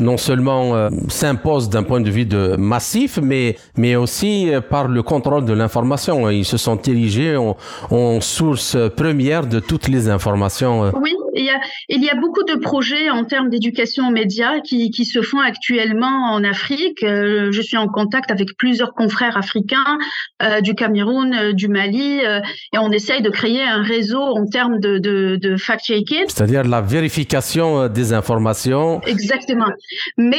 [0.00, 4.88] non seulement euh, s'impose d'un point de vue de massif, mais, mais aussi euh, par
[4.88, 6.30] le contrôle de l'information.
[6.30, 7.56] Ils se sont érigés en,
[7.90, 10.92] en, source première de toutes les informations.
[11.00, 14.60] Oui, il y a, il y a beaucoup de projets en termes d'éducation aux médias
[14.60, 17.02] qui, qui, se font actuellement en Afrique.
[17.02, 19.98] Euh, je suis en contact avec plusieurs confrères africains
[20.42, 24.80] euh, du Cameroun, euh, du Mali, et on essaye de créer un réseau en termes
[24.80, 26.24] de, de, de fact-checking.
[26.28, 29.00] C'est-à-dire la vérification des informations.
[29.02, 29.70] Exactement.
[30.16, 30.36] Mais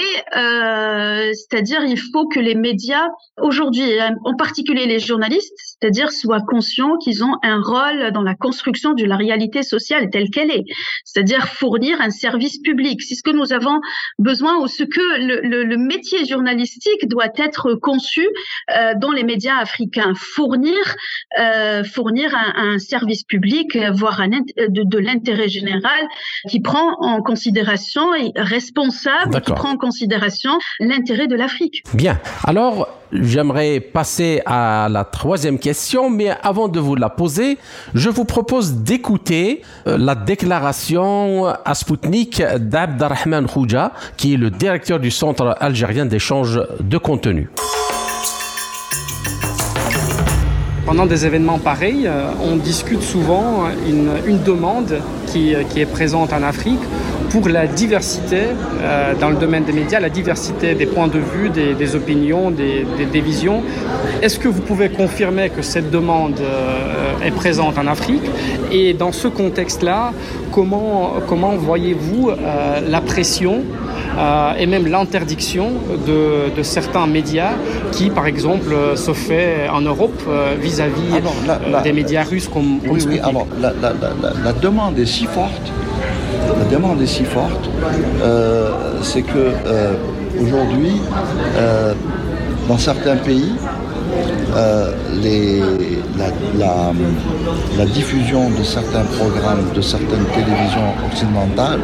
[1.34, 3.08] c'est-à-dire il faut que les médias
[3.42, 3.84] aujourd'hui,
[4.24, 9.06] en particulier les journalistes, c'est-à-dire soient conscients qu'ils ont un rôle dans la construction de
[9.06, 10.66] la réalité sociale telle qu'elle est,
[11.06, 13.02] c'est-à-dire fournir un service public.
[13.02, 13.80] C'est ce que nous avons
[14.18, 18.28] besoin ou ce que le, le, métier journalistique doit être conçu
[18.76, 20.78] euh, dans les médias africains, fournir
[21.40, 26.08] euh, fournir un, un, service public, voire un, de, de l'intérêt général
[26.50, 31.84] qui prend en considération et responsable, qui prend en considération l'intérêt de l'Afrique.
[31.94, 32.20] Bien.
[32.44, 37.58] Alors, J'aimerais passer à la troisième question, mais avant de vous la poser,
[37.96, 45.00] je vous propose d'écouter euh, la déclaration à Spoutnik d'Abdarrahman Khouja, qui est le directeur
[45.00, 47.50] du Centre algérien d'échange de contenu.
[50.86, 56.32] Pendant des événements pareils, euh, on discute souvent une, une demande qui, qui, est présente
[56.32, 56.80] en Afrique
[57.30, 58.42] pour la diversité
[58.82, 62.50] euh, dans le domaine des médias, la diversité des points de vue, des, des opinions,
[62.50, 63.64] des, des, des visions.
[64.22, 68.24] Est-ce que vous pouvez confirmer que cette demande euh, est présente en Afrique?
[68.72, 70.12] Et dans ce contexte-là,
[70.52, 73.64] comment, comment voyez-vous euh, la pression
[74.60, 75.72] et même l'interdiction
[76.06, 77.54] de, de, certains médias
[77.94, 80.20] qui, par exemple, se fait en Europe
[80.60, 83.72] vis-à-vis -vis, la, des médias russes comme, comme oui, oui, alors, la,
[84.44, 85.68] la, demande est si forte,
[86.58, 87.70] la demande est si forte,
[88.22, 88.70] euh,
[89.02, 89.94] c'est que euh,
[90.42, 91.02] aujourd'hui,
[91.58, 91.94] euh,
[92.68, 93.54] dans certains pays,
[95.22, 95.60] les,
[96.18, 96.92] la, la,
[97.78, 101.80] la, diffusion de certains programmes, de certaines télévisions occidentales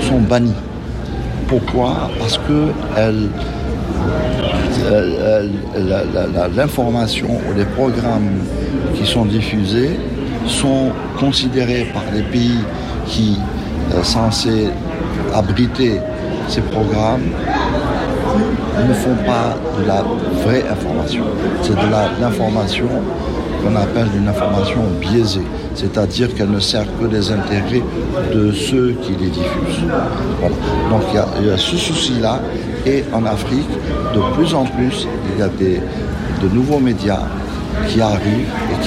[0.00, 0.52] sont bannis.
[1.48, 2.10] Pourquoi?
[2.18, 3.28] Parce que elles,
[6.54, 8.40] l'information ou les programmes
[8.94, 9.98] qui sont diffusés
[10.46, 12.60] sont considérés par les pays
[13.06, 13.38] qui
[13.90, 14.68] sont euh, censés
[15.34, 16.00] abriter
[16.48, 17.30] ces programmes
[18.88, 20.02] ne font pas de la
[20.44, 21.24] vraie information.
[21.62, 22.88] C'est de l'information
[23.62, 27.82] qu'on appelle une information biaisée, c'est-à-dire qu'elle ne sert que les intérêts
[28.34, 29.84] de ceux qui les diffusent.
[30.90, 32.40] Donc il y, y a ce souci-là,
[32.84, 33.70] et en Afrique,
[34.14, 35.80] de plus en plus, il y a des,
[36.42, 37.22] de nouveaux médias
[37.88, 38.86] qui arrivent et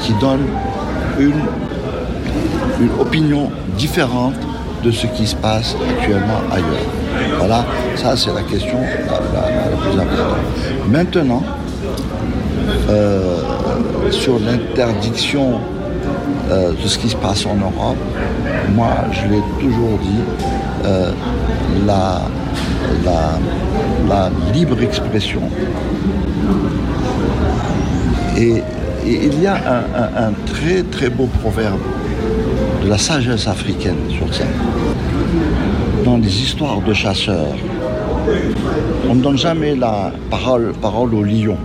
[0.00, 0.46] qui, donnent
[1.18, 1.32] une,
[3.00, 4.34] opinion différente
[4.82, 7.38] de ce qui se passe actuellement ailleurs.
[7.38, 7.64] Voilà,
[7.96, 10.38] ça c'est la question la, plus importante.
[10.90, 11.42] Maintenant,
[12.88, 13.38] euh,
[14.10, 15.60] sur l'interdiction
[16.50, 17.96] euh, de ce qui se passe en Europe,
[18.74, 20.22] moi je l'ai toujours dit,
[20.84, 21.10] euh,
[21.86, 22.22] la,
[23.04, 25.40] la, libre expression
[28.36, 28.62] et,
[29.06, 31.80] et il y a un, un, un très très beau proverbe
[32.82, 34.44] de la sagesse africaine sur ça.
[36.04, 37.56] Dans les histoires de chasseurs,
[39.08, 41.56] on ne donne jamais la parole, parole au lion.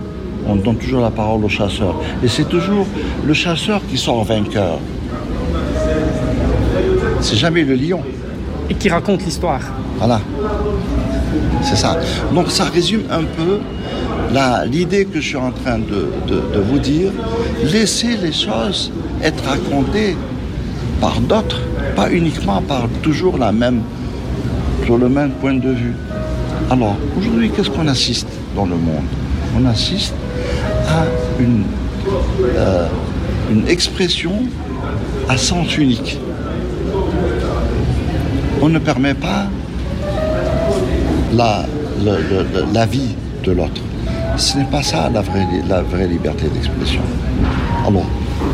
[0.46, 1.94] On donne toujours la parole au chasseur.
[2.22, 2.86] Et c'est toujours
[3.24, 4.78] le chasseur qui sort vainqueur.
[7.20, 8.00] C'est jamais le lion.
[8.70, 9.60] Et qui raconte l'histoire.
[9.98, 10.20] Voilà.
[11.62, 11.98] C'est ça.
[12.34, 13.58] Donc ça résume un peu
[14.70, 17.12] l'idée que je suis en train de, vous dire.
[17.64, 20.16] Laissez les choses être racontées
[21.00, 21.60] par d'autres,
[21.96, 23.82] pas uniquement par toujours la même,
[24.84, 25.94] sur le même point de vue.
[26.70, 29.06] Alors, aujourd'hui, qu'est-ce qu'on assiste dans le monde?
[29.58, 30.14] On assiste
[30.88, 31.04] à
[31.40, 31.64] une,
[32.56, 32.86] euh,
[33.50, 34.32] une expression
[35.28, 36.18] à sens unique.
[38.62, 39.46] On ne permet pas
[41.32, 41.66] la
[42.86, 43.14] vie
[43.44, 43.80] de l'autre.
[44.40, 47.02] Ce n'est pas ça la vraie, la vraie liberté d'expression.
[47.86, 48.06] Alors,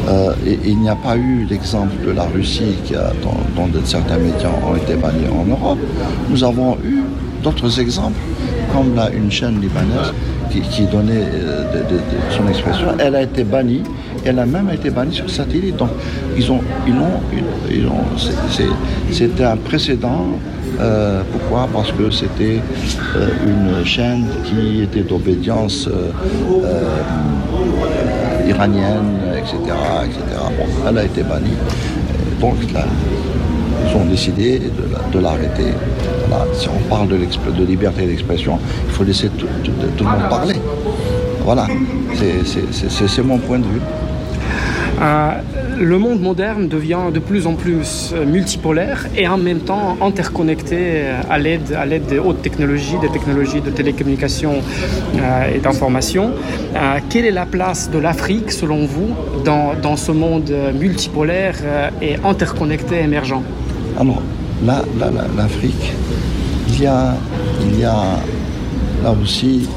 [0.09, 4.19] euh, et, il n'y a pas eu l'exemple de la Russie qui a, dont, certains
[4.19, 5.79] médias ont été bannis en Europe.
[6.29, 7.03] Nous avons eu
[7.41, 8.19] d'autres exemples,
[8.73, 10.13] comme là, une chaîne libanaise
[10.51, 11.63] qui, donnait euh,
[12.31, 12.89] son expression.
[12.99, 13.83] Elle a été bannie,
[14.25, 15.77] elle a même été bannie sur satellite.
[15.77, 15.91] Donc,
[16.37, 17.21] ils ont, ils ont,
[17.71, 18.03] ils ont,
[19.13, 20.27] c'était un précédent.
[20.81, 21.69] Euh, pourquoi?
[21.73, 22.61] Parce que c'était
[23.17, 26.11] euh, une chaîne qui était d'obédience euh,
[28.47, 29.57] iranienne, etc.,
[30.05, 30.21] etc.
[30.59, 31.57] Bon, elle a été bannie.
[32.41, 34.61] Donc, ils ont décidé
[35.13, 35.73] de l'arrêter.
[36.53, 39.47] Si on parle de, liberté d'expression, il faut laisser tout,
[39.99, 40.57] le monde parler.
[41.45, 41.67] Voilà,
[42.15, 43.81] c'est mon point de vue.
[45.77, 51.03] Euh, le monde moderne devient de plus en plus multipolaire et en même temps interconnecté
[51.31, 54.55] à l'aide à l'aide des hautes technologies, des technologies de télécommunication
[55.55, 56.33] et d'information.
[57.09, 59.11] quelle est la place de l'Afrique selon vous
[59.45, 61.57] dans, dans ce monde multipolaire
[62.03, 63.43] et interconnecté émergent?
[63.99, 64.23] Alors,
[64.65, 64.83] là,
[65.37, 65.93] l'Afrique,
[66.69, 67.15] il y a,
[67.63, 68.19] il y a
[69.03, 69.69] là aussi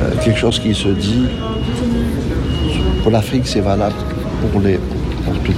[0.00, 1.26] euh, quelque chose qui se dit
[3.02, 3.94] pour l'Afrique, c'est valable
[4.50, 4.78] pour, les,
[5.44, 5.52] tout.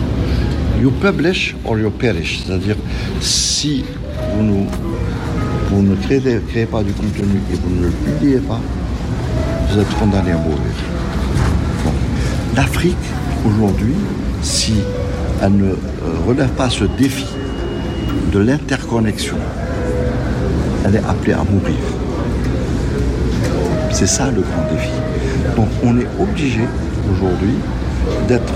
[0.81, 2.43] You publish or you perish.
[2.45, 2.77] C'est-à-dire,
[3.21, 3.85] si
[4.35, 8.61] vous, nous, ne créez, créez, pas du contenu et vous ne le publiez pas,
[9.71, 10.59] vous êtes condamné à mourir.
[12.57, 12.97] L'Afrique,
[13.47, 13.95] aujourd'hui,
[14.43, 14.75] si
[15.43, 15.77] elle ne euh,
[16.27, 17.27] relève pas ce défi
[18.33, 19.37] de l'interconnexion,
[20.85, 21.77] elle est appelée à mourir.
[23.91, 24.91] C'est ça le grand défi.
[25.57, 26.63] Donc on est obligé
[27.13, 27.55] aujourd'hui
[28.29, 28.53] d'être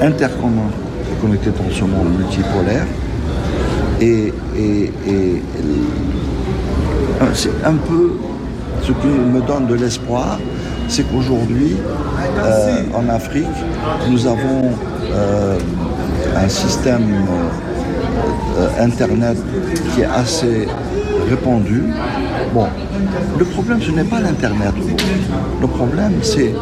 [0.00, 2.86] interconnecté dans ce monde multipolaire.
[4.00, 4.32] Et,
[7.34, 8.12] c'est un peu
[8.82, 10.38] ce qui me donne de l'espoir,
[10.88, 11.76] c'est qu'aujourd'hui,
[12.38, 13.46] euh, en Afrique,
[14.08, 14.70] nous avons
[15.12, 15.58] euh,
[16.36, 17.24] un système
[18.58, 19.36] euh, Internet
[19.94, 20.68] qui est assez
[21.28, 21.82] répandu.
[22.54, 22.66] Bon,
[23.38, 24.74] le problème, ce n'est pas l'Internet.
[25.60, 26.54] Le problème, c'est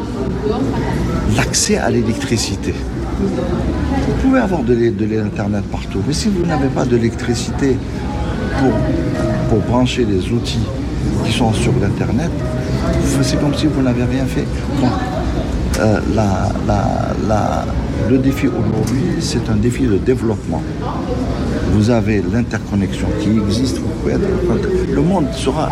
[1.36, 2.74] l'accès à l'électricité.
[3.18, 7.76] Vous pouvez avoir de l'Internet partout, mais si vous n'avez pas d'électricité
[8.58, 8.72] pour,
[9.48, 10.66] pour brancher les outils
[11.24, 12.30] qui sont sur l'Internet,
[13.22, 14.44] c'est comme si vous n'avez rien fait.
[15.80, 16.00] Euh,
[18.08, 20.62] le défi aujourd'hui, c'est un défi de développement.
[21.72, 24.28] Vous avez l'interconnexion qui existe, vous pouvez être,
[24.90, 25.68] le monde sera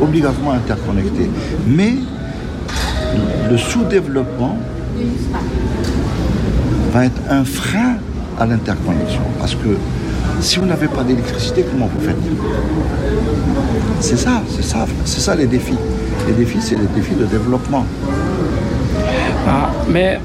[0.00, 1.30] obligatoirement interconnecté.
[1.66, 1.94] Mais
[3.50, 4.56] le sous-développement
[6.92, 7.96] va être un frein
[8.38, 9.22] à l'interconnexion.
[9.38, 9.76] Parce que
[10.40, 12.16] si vous n'avez pas d'électricité, comment vous faites?
[14.00, 15.78] C'est ça, c'est ça, c'est ça les défis.
[16.26, 17.84] Les défis, c'est les défis de développement.
[19.46, 20.20] Ah, mais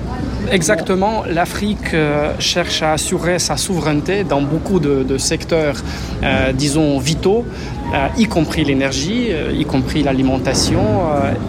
[0.52, 5.76] exactement, l'Afrique euh, cherche à assurer sa souveraineté dans beaucoup de, secteurs,
[6.24, 7.46] euh, disons, vitaux.
[7.94, 10.84] Euh, y compris l'énergie, y compris l'alimentation.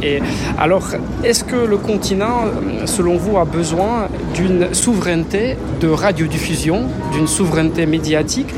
[0.03, 0.21] et
[0.59, 0.87] alors,
[1.25, 2.45] est-ce que le continent,
[2.87, 8.49] selon vous, a besoin d'une souveraineté de radiodiffusion, d'une souveraineté médiatique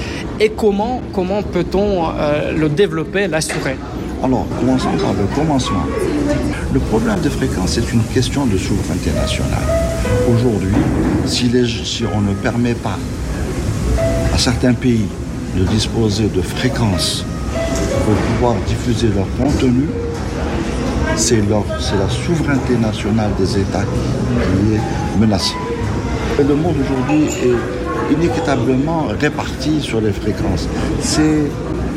[0.41, 2.09] Et comment, comment peut-on
[2.55, 3.77] le développer, l'assurer?
[4.23, 5.87] Alors, commençons par le commencement.
[6.75, 9.63] Le problème de fréquence est une question de souveraineté nationale.
[10.33, 10.75] Aujourd'hui,
[11.25, 11.51] si,
[11.85, 12.99] si, on ne permet pas
[14.35, 15.07] à certains pays
[15.57, 17.25] de disposer de fréquences
[18.05, 19.87] pour pouvoir diffuser leur contenu,
[21.17, 25.55] c'est la souveraineté nationale des États qui est menacée.
[26.39, 30.69] le monde aujourd'hui est inéquitablement réparti sur les fréquences.
[31.01, 31.51] C'est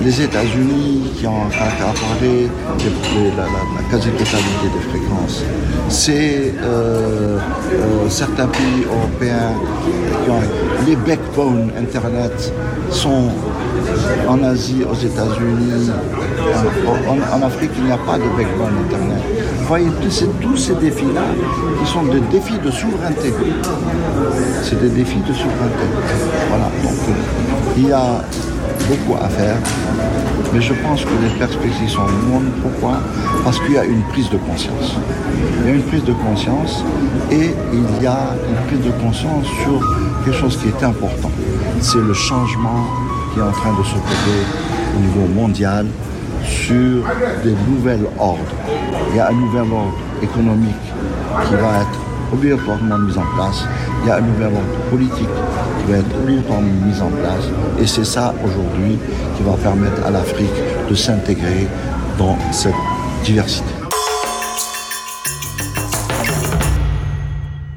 [0.04, 2.50] les États-Unis qui ont accaparé
[3.38, 5.44] la, la, quasi-totalité des fréquences.
[5.90, 9.54] C'est euh, euh, certains pays européens
[10.26, 10.42] qui ont
[10.86, 12.54] les backbones Internet
[12.90, 13.30] sont
[14.28, 15.90] en Asie, aux États-Unis,
[17.34, 19.22] en, Afrique, il n'y a pas de backbone Internet.
[19.60, 19.90] Vous voyez,
[20.42, 21.22] tous ces défis-là
[21.80, 23.34] qui sont des défis de souveraineté.
[24.64, 25.86] C'est des défis de souveraineté.
[26.50, 27.16] Voilà, donc
[27.78, 28.22] il y a
[28.88, 29.58] beaucoup à faire.
[30.54, 32.52] Mais je pense que les perspectives sont bonnes.
[32.62, 33.00] Pourquoi?
[33.44, 34.98] Parce qu'il y a une prise de conscience.
[35.62, 36.84] Il y a une prise de conscience
[37.32, 39.80] et il y a une prise de conscience sur
[40.24, 41.32] quelque chose qui est important.
[41.82, 42.86] C'est le changement
[43.34, 44.44] qui est en train de s'opérer
[44.96, 45.88] au niveau mondial
[46.44, 47.04] sur
[47.44, 48.40] des nouvelles ordres.
[49.10, 50.86] Il y a un nouvel ordre économique
[51.48, 52.00] qui va être
[52.32, 53.66] obligatoirement mis en place.
[54.02, 55.30] Il y a un nouvel ordre politique
[55.80, 57.46] qui va être obligatoirement mis en place.
[57.80, 58.98] Et c'est ça aujourd'hui
[59.38, 60.54] qui va permettre à l'Afrique
[60.90, 61.68] de s'intégrer
[62.18, 62.74] dans cette
[63.24, 63.74] diversité.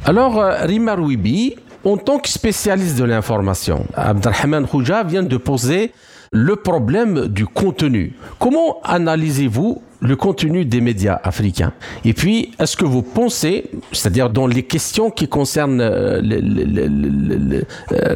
[0.04, 1.56] Alors, euh, Rima Rouibi,
[1.86, 5.92] en tant que spécialiste de l'information, Abdelrahman Khouja vient de poser
[6.32, 8.14] le problème du contenu.
[8.40, 11.72] Comment analysez-vous le contenu des médias africains.
[12.04, 17.62] Et puis, est-ce que vous pensez, c'est-à-dire dans les questions qui concernent euh, euh,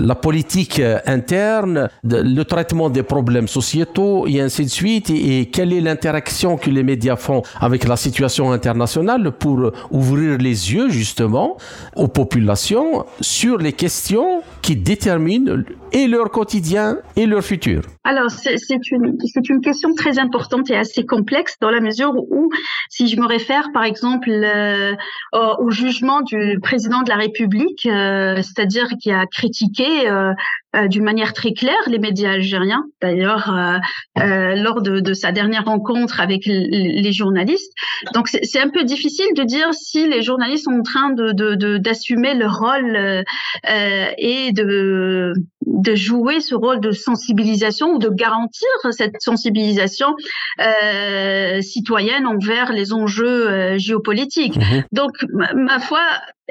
[0.01, 5.73] la politique euh, interne, le traitement des problèmes sociétaux et ainsi de suite, et, quelle
[5.73, 11.57] est l'interaction que les médias font avec la situation internationale pour ouvrir les yeux justement
[11.97, 15.57] aux populations sur les questions qui déterminent
[15.93, 19.17] et leur quotidien et leur futur Alors, c'est une,
[19.49, 22.51] une question très importante et assez complexe dans la mesure où,
[22.89, 24.95] si je me réfère par exemple euh,
[25.33, 30.33] au, jugement du président de la République, euh, c'est-à-dire qui a critiqué euh,
[30.77, 32.85] euh, d'une manière très claire les médias algériens.
[33.03, 33.79] D'ailleurs, euh,
[34.23, 37.73] euh, lors de, de, sa dernière rencontre avec les journalistes.
[38.15, 42.35] Donc, c'est un peu difficile de dire si les journalistes sont en train de d'assumer
[42.35, 43.25] leur rôle
[44.19, 45.33] et de
[45.71, 50.15] de jouer ce rôle de sensibilisation ou de garantir cette sensibilisation
[50.61, 54.57] euh, citoyenne envers les enjeux géopolitiques.
[54.57, 55.79] Mmh Donc, ma, ma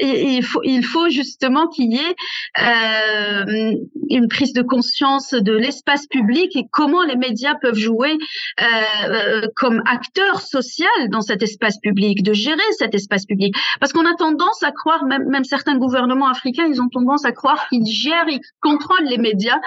[0.01, 2.15] il faut, il faut justement qu'il y ait
[2.59, 3.73] euh,
[4.09, 8.17] une prise de conscience de l'espace public et comment les médias peuvent jouer
[8.61, 13.55] euh, comme acteurs sociaux dans cet espace public, de gérer cet espace public.
[13.79, 17.31] Parce qu'on a tendance à croire, même, même certains gouvernements africains, ils ont tendance à
[17.31, 19.59] croire qu'ils gèrent, ils contrôlent les médias.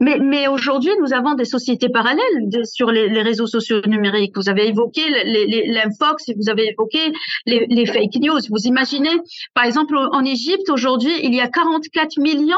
[0.00, 4.36] Mais, mais aujourd'hui, nous avons des sociétés parallèles sur les, les, réseaux sociaux numériques.
[4.36, 5.02] Vous avez évoqué
[5.66, 7.12] l'infox, vous avez évoqué
[7.44, 8.40] les, les fake news.
[8.48, 9.10] Vous imaginez,
[9.54, 12.56] par exemple, en Égypte, aujourd'hui, il y a 44 millions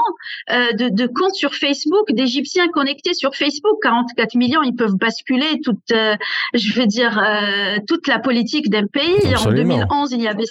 [0.51, 3.79] euh, de, de, comptes sur Facebook, d'Égyptiens connectés sur Facebook.
[3.83, 6.15] 44 millions, ils peuvent basculer toute, euh,
[6.55, 9.35] je veux dire, euh, toute la politique d'un pays.
[9.45, 10.45] En 2011, il y avait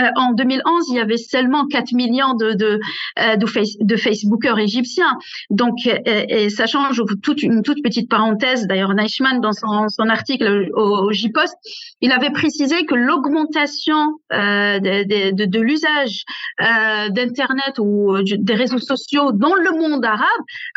[0.00, 2.80] euh, en 2011, il y avait seulement 4 millions de,
[3.18, 5.18] euh, de, face, de Facebookers égyptiens.
[5.50, 8.66] Donc, euh, et, ça change toute une toute petite parenthèse.
[8.66, 11.54] D'ailleurs, Neichmann, dans son, article au, au J-Post,
[12.00, 16.24] il avait précisé que l'augmentation de, l'usage
[16.58, 20.20] d'Internet ou des réseaux sociaux dans le monde arabe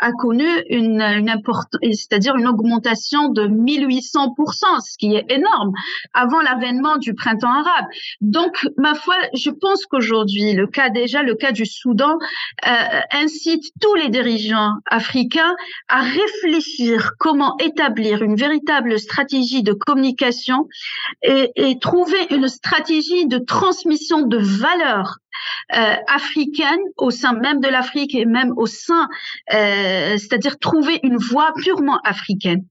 [0.00, 1.02] a connu une,
[1.92, 5.72] c'est-à-dire une augmentation de 1800%, ce qui est énorme,
[6.12, 7.86] avant l'avènement du printemps arabe.
[8.20, 12.18] Donc, ma foi, je pense qu'aujourd'hui, le cas déjà, le cas du Soudan,
[12.66, 15.54] euh, incite tous les dirigeants africains
[15.88, 20.68] à réfléchir comment établir une véritable stratégie de communication
[21.22, 25.18] et, et trouver une stratégie de transmission de valeurs
[25.74, 29.08] euh, africaine au sein même de l'Afrique et même au sein,
[29.52, 32.64] euh, c'est-à-dire trouver une voie purement africaine.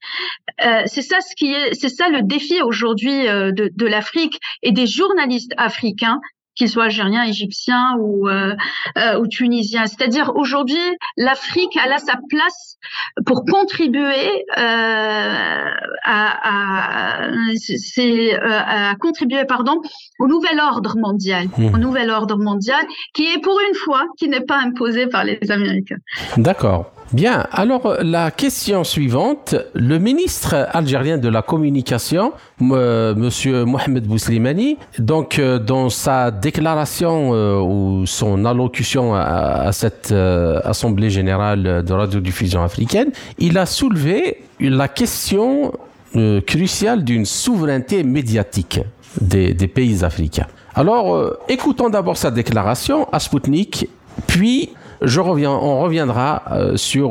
[0.64, 4.72] Euh, c'est ça ce qui est, c'est ça le défi aujourd'hui de, de l'Afrique et
[4.72, 6.20] des journalistes africains
[6.56, 8.56] qu'ils soient algériens, égyptiens ou, euh,
[8.97, 9.86] euh, ou tunisiens.
[9.86, 10.78] C'est-à-dire aujourd'hui,
[11.18, 12.78] l'Afrique a là sa place
[13.26, 15.70] pour contribuer euh,
[16.04, 19.82] à, à, c'est, euh, à, contribuer pardon
[20.20, 21.74] au nouvel ordre mondial, mmh.
[21.74, 25.39] au nouvel ordre mondial qui est pour une fois qui n'est pas imposé par les
[25.49, 25.97] Américains.
[26.38, 26.91] D'accord.
[27.12, 35.39] Bien, alors la question suivante, le ministre algérien de la communication, monsieur Mohamed Bouslimani, donc
[35.39, 43.12] dans sa déclaration euh, ou son allocution à, cette euh, assemblée générale de radiodiffusion africaine,
[43.39, 45.72] il a soulevé la question
[46.16, 48.82] euh, cruciale d'une souveraineté médiatique
[49.22, 50.48] des, pays africains.
[50.76, 53.88] Alors, écoutons d'abord sa déclaration à Sputnik,
[54.28, 54.72] puis
[55.02, 56.44] je reviens, on reviendra
[56.76, 57.10] sur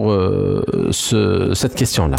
[0.90, 2.16] ce, cette question-là.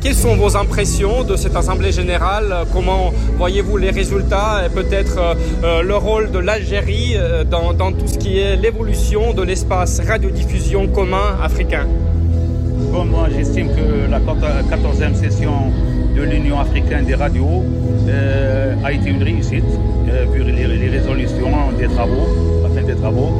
[0.00, 2.54] Quelles sont vos impressions de cette Assemblée générale?
[2.72, 5.18] Comment voyez-vous les résultats et peut-être
[5.64, 10.86] euh, le rôle de l'Algérie euh, dans, tout ce qui est l'évolution de l'espace radiodiffusion
[10.86, 11.86] commun africain?
[12.92, 15.72] Bon, Moi, j'estime que la 14e session
[16.16, 17.64] de l'Union africaine des radios
[18.08, 19.64] euh, a été une réussite,
[20.08, 22.28] euh, vu les, les, résolutions des travaux,
[22.62, 23.32] la fin des travaux.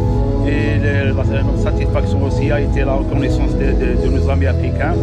[0.49, 4.94] La, notre satisfaction aussi a été la reconnaissance de, nos amis africains,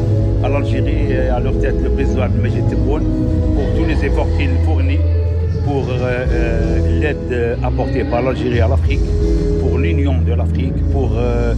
[0.43, 3.03] à l'Algérie et à leur tête le président Abdelmajid Tebboune,
[3.55, 4.99] pour tous les efforts qu'il fournit
[5.65, 9.01] pour euh, euh l'aide apportée par l'Algérie à l'Afrique,
[9.59, 11.53] pour l'union de l'Afrique, pour, euh,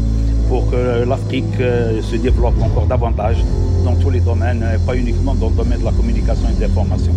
[0.72, 3.38] que l'Afrique euh, se développe encore davantage
[3.86, 7.14] dans tous les domaines, pas uniquement dans le domaine de la communication et de l'information.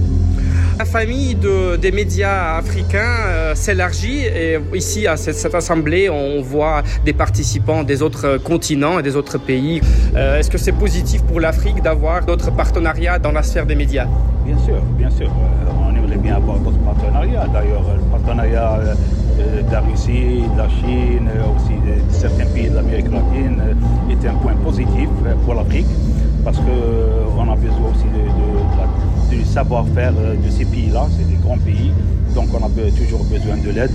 [0.81, 6.83] La famille de, des médias africains euh, s'élargit et ici à cette, assemblée on voit
[7.05, 9.83] des participants des autres continents et des autres pays.
[10.17, 14.07] Euh, Est-ce que c'est positif pour l'Afrique d'avoir d'autres partenariats dans la sphère des médias?
[14.47, 15.27] Bien sûr, bien sûr.
[15.27, 17.47] Euh, on aimerait bien avoir d'autres partenariats.
[17.53, 18.81] D'ailleurs, le partenariat
[19.37, 23.63] de la Russie, de la Chine, aussi de certains pays de l'Amérique latine
[24.11, 25.11] est un point positif
[25.45, 25.89] pour l'Afrique
[26.43, 28.90] parce qu'on a besoin aussi de, de, de
[29.31, 31.93] du savoir-faire de ces pays-là, c'est des grands pays,
[32.35, 32.69] donc on a
[32.99, 33.91] toujours besoin de l'aide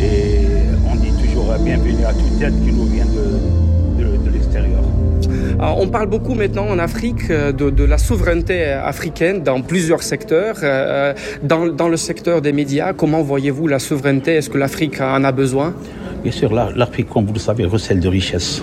[0.00, 0.40] et
[0.90, 4.80] on dit toujours bienvenue à toute aide qui nous vient de, de, de l'extérieur.
[5.58, 10.56] Alors, on parle beaucoup maintenant en Afrique de, de, la souveraineté africaine dans plusieurs secteurs.
[11.42, 14.34] Dans, dans le secteur des médias, comment voyez-vous la souveraineté?
[14.34, 15.74] Est-ce que l'Afrique en a besoin?
[16.22, 18.62] Bien sûr, l'Afrique, comme vous le savez, recèle de richesses.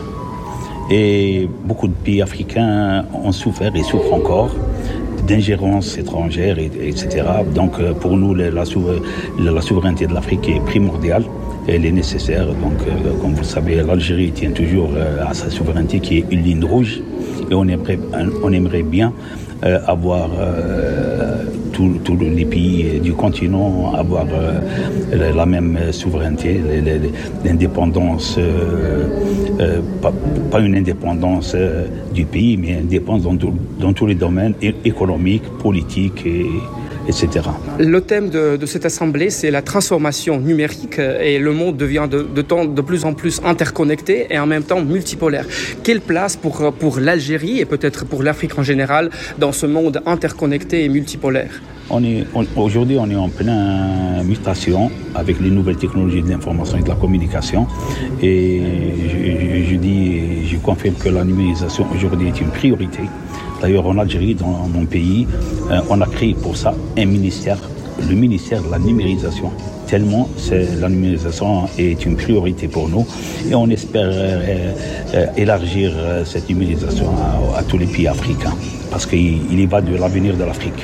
[0.91, 4.51] Et beaucoup de pays africains ont souffert et souffrent encore
[5.27, 7.07] d'ingérence étrangère, etc.
[7.55, 11.25] Donc euh, pour nous, la, souveraineté de l'Afrique est primordiale.
[11.67, 12.47] Elle est nécessaire.
[12.47, 16.25] Donc, euh, comme vous le savez, l'Algérie tient toujours euh, à sa souveraineté qui est
[16.29, 17.01] une ligne rouge.
[17.49, 17.99] Et on aimerait,
[18.43, 19.13] on aimerait bien
[19.87, 20.29] avoir
[21.73, 24.25] tous les pays du continent avoir
[25.11, 26.61] la même souveraineté,
[27.43, 28.39] l'indépendance,
[30.51, 31.55] pas, une indépendance
[32.13, 34.53] du pays, mais indépendance dans, dans tous les domaines
[34.85, 36.45] économiques, politiques et,
[37.07, 37.27] etc.
[37.79, 42.81] Le thème de, cette assemblée, c'est la transformation numérique et le monde devient de, de,
[42.81, 45.45] plus en plus interconnecté et en même temps multipolaire.
[45.83, 50.83] Quelle place pour, pour l'Algérie et peut-être pour l'Afrique en général dans ce monde interconnecté
[50.83, 51.61] et multipolaire?
[52.55, 56.95] Aujourd'hui, on est en pleine mutation avec les nouvelles technologies de l'information et de la
[56.95, 57.67] communication.
[58.21, 58.61] Et
[59.09, 63.01] je, je dis, je confirme que la numérisation aujourd'hui est une priorité.
[63.63, 65.25] D'ailleurs, en Algérie, dans mon pays,
[65.71, 67.57] euh, on a créé pour ça un ministère,
[67.97, 69.51] le ministère de la numérisation
[69.87, 70.27] tellement
[70.79, 73.05] la numérisation est une priorité pour nous
[73.47, 74.73] et on espère euh,
[75.13, 75.93] euh, élargir
[76.25, 77.09] cette numérisation
[77.55, 78.55] à, tous les pays africains
[78.89, 80.83] parce qu'il y va de l'avenir de l'Afrique.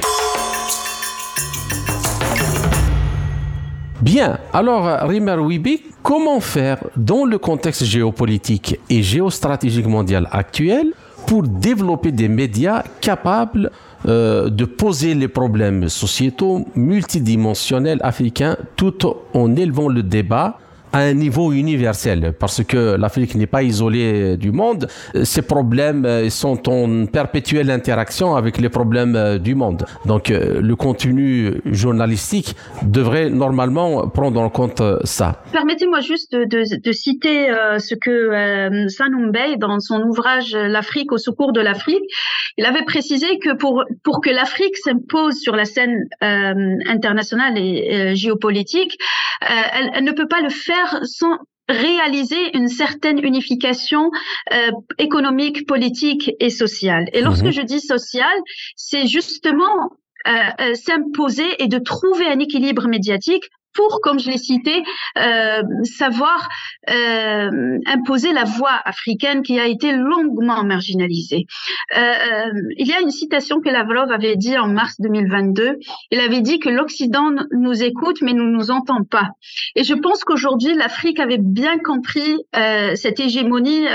[4.02, 10.94] Bien, alors Rimer Wibi, comment faire dans le contexte géopolitique et géostratégique mondial actuel
[11.30, 13.70] pour développer des médias capables
[14.08, 18.98] euh, de poser les problèmes sociétaux multidimensionnels africains tout
[19.36, 20.58] en élevant le débat
[20.94, 24.88] à un niveau universel, parce que l'Afrique n'est pas isolée du monde.
[25.24, 29.86] Ces problèmes euh, sont en perpétuelle interaction avec les problèmes euh, du monde.
[30.06, 35.42] Donc euh, le contenu journalistique devrait normalement prendre en compte ça.
[35.52, 42.04] Permettez-moi juste de, citer ce que euh, dans son ouvrage L'Afrique au secours de l'Afrique,
[42.58, 48.98] il avait précisé que pour, pour que l'Afrique s'impose sur la scène internationale et géopolitique,
[49.42, 51.38] elle ne peut pas le faire sans
[51.70, 54.10] réaliser une certaine unification
[54.52, 57.06] euh, économique, politique et sociale.
[57.14, 57.52] Et lorsque mhm.
[57.52, 58.40] je dis sociale,
[58.76, 59.92] c'est justement
[60.28, 64.84] euh, euh, s'imposer et de trouver un équilibre médiatique pour, comme je l'ai cité,
[65.18, 66.48] euh, savoir
[66.90, 71.46] euh, imposer la voix africaine qui a été longuement marginalisée.
[71.96, 75.78] Euh, euh, il y a une citation que Lavrov avait dit en mars 2022.
[76.12, 79.30] Il avait dit que l'Occident nous écoute mais ne nous entend pas.
[79.76, 83.86] Et je pense qu'aujourd'hui, l'Afrique avait bien compris euh, cette hégémonie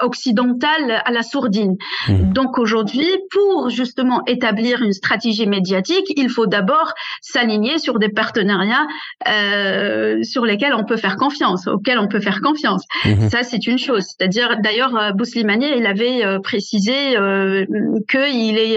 [0.00, 1.76] occidentale à la sourdine.
[2.08, 2.32] Mmh.
[2.32, 8.86] Donc aujourd'hui, pour justement établir une stratégie médiatique, il faut d'abord s'aligner sur des partenariats
[9.26, 12.84] euh, sur lesquels on peut faire confiance, auxquels on peut faire confiance.
[13.04, 13.30] Mhm.
[13.30, 14.04] Ça, c'est une chose.
[14.04, 17.64] C'est-à-dire, d'ailleurs, euh, Bouslimani, il avait euh, précisé euh,
[18.08, 18.76] que il est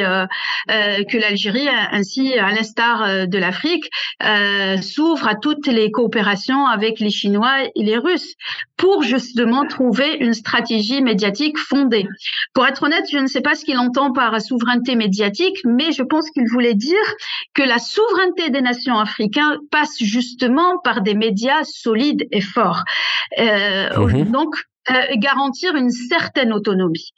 [0.70, 3.90] que l'Algérie, ainsi à l'instar de l'Afrique,
[4.82, 8.36] s'ouvre à toutes les coopérations avec les Chinois et les Russes
[8.80, 12.08] pour justement trouver une stratégie médiatique fondée.
[12.54, 16.02] Pour être honnête, je ne sais pas ce qu'il entend par souveraineté médiatique, mais je
[16.02, 16.96] pense qu'il voulait dire
[17.54, 22.86] que la souveraineté des nations africaines passe justement par des médias solides et forts.
[23.38, 24.32] Euh, mhm.
[24.32, 24.56] Donc,
[24.90, 27.14] euh, garantir une certaine autonomie.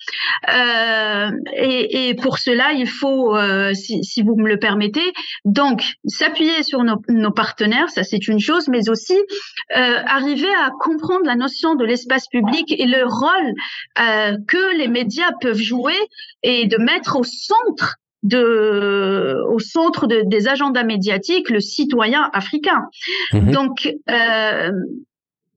[0.49, 5.13] Euh, et, et, pour cela, il faut, euh, si, si, vous me le permettez,
[5.45, 9.17] donc s'appuyer sur nos, nos, partenaires, ça c'est une chose, mais aussi
[9.77, 13.53] euh, arriver à comprendre la notion de l'espace public et le rôle
[14.47, 15.97] que les médias peuvent jouer
[16.43, 22.87] et de mettre au centre de, au centre de, des agendas médiatiques le citoyen africain.
[23.33, 23.51] Mhm.
[23.51, 24.71] Donc, euh,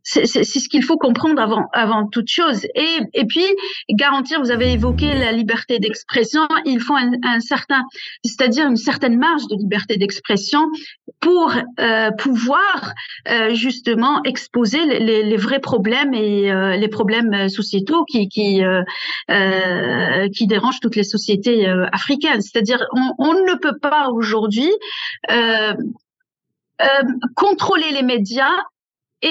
[0.04, 2.66] c'est ce qu'il faut comprendre avant, avant toute chose.
[2.74, 3.46] Et, et puis,
[3.90, 7.82] garantir, vous avez évoqué la liberté d'expression, il faut un, un certain,
[8.22, 10.68] c'est-à-dire une certaine marge de liberté d'expression
[11.20, 12.92] pour euh, pouvoir
[13.28, 18.82] euh, justement exposer les, les, vrais problèmes et euh, les problèmes sociétaux qui, qui, euh,
[19.30, 22.42] euh, qui dérangent toutes les sociétés africaines.
[22.42, 24.70] C'est-à-dire, on, on, ne peut pas aujourd'hui
[27.36, 28.52] contrôler les médias
[29.22, 29.28] et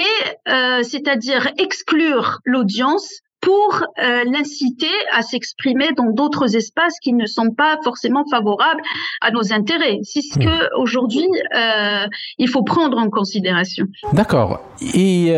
[0.48, 7.50] euh, c'est-à-dire exclure l'audience pour euh, l'inciter à s'exprimer dans d'autres espaces qui ne sont
[7.50, 8.80] pas forcément favorables
[9.20, 9.98] à nos intérêts.
[10.02, 10.80] C'est ce que hmm.
[10.80, 12.06] aujourd'hui euh,
[12.38, 13.86] il faut prendre en considération.
[14.14, 14.60] D'accord.
[14.94, 15.32] Et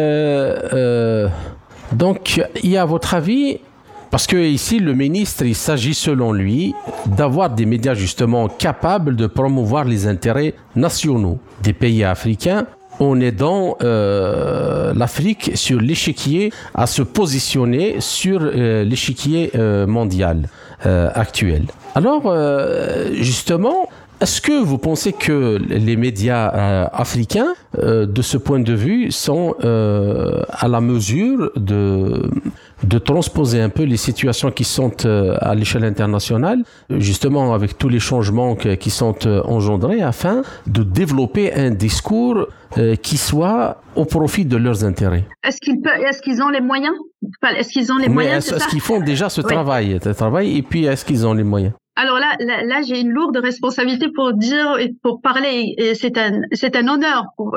[1.92, 3.59] donc, il y a à votre avis?
[4.11, 6.74] Parce que ici, le ministre, il s'agit selon lui
[7.07, 12.66] d'avoir des médias justement capables de promouvoir les intérêts nationaux des pays africains
[13.01, 20.49] on aidant euh, l'Afrique sur l'échiquier à se positionner sur euh, l'échiquier euh, mondial
[20.84, 21.64] actuel.
[21.94, 22.32] Alors,
[23.14, 23.88] justement,
[24.20, 26.47] est-ce que vous pensez que les médias
[26.92, 32.30] africains, de ce point de vue, sont à la mesure de,
[32.85, 37.89] de transposer un peu les situations qui sont euh, à l'échelle internationale, justement avec tous
[37.89, 42.47] les changements qui sont euh, engendrés, afin de développer un discours
[42.79, 45.24] euh, qui soit au profit de leurs intérêts.
[45.47, 46.95] Est-ce qu'ils peuvent, est-ce qu'ils ont les moyens?
[47.57, 48.66] Est-ce qu'ils ont les Mais moyens est-ce ça?
[48.66, 49.47] qu'ils font déjà ce Oui.
[49.53, 51.72] travail, ce travail, et puis est-ce qu'ils ont les moyens?
[51.97, 55.74] Alors là, là, là, j'ai une lourde responsabilité pour dire et pour parler.
[55.78, 57.57] Et c'est un, c'est un honneur pour,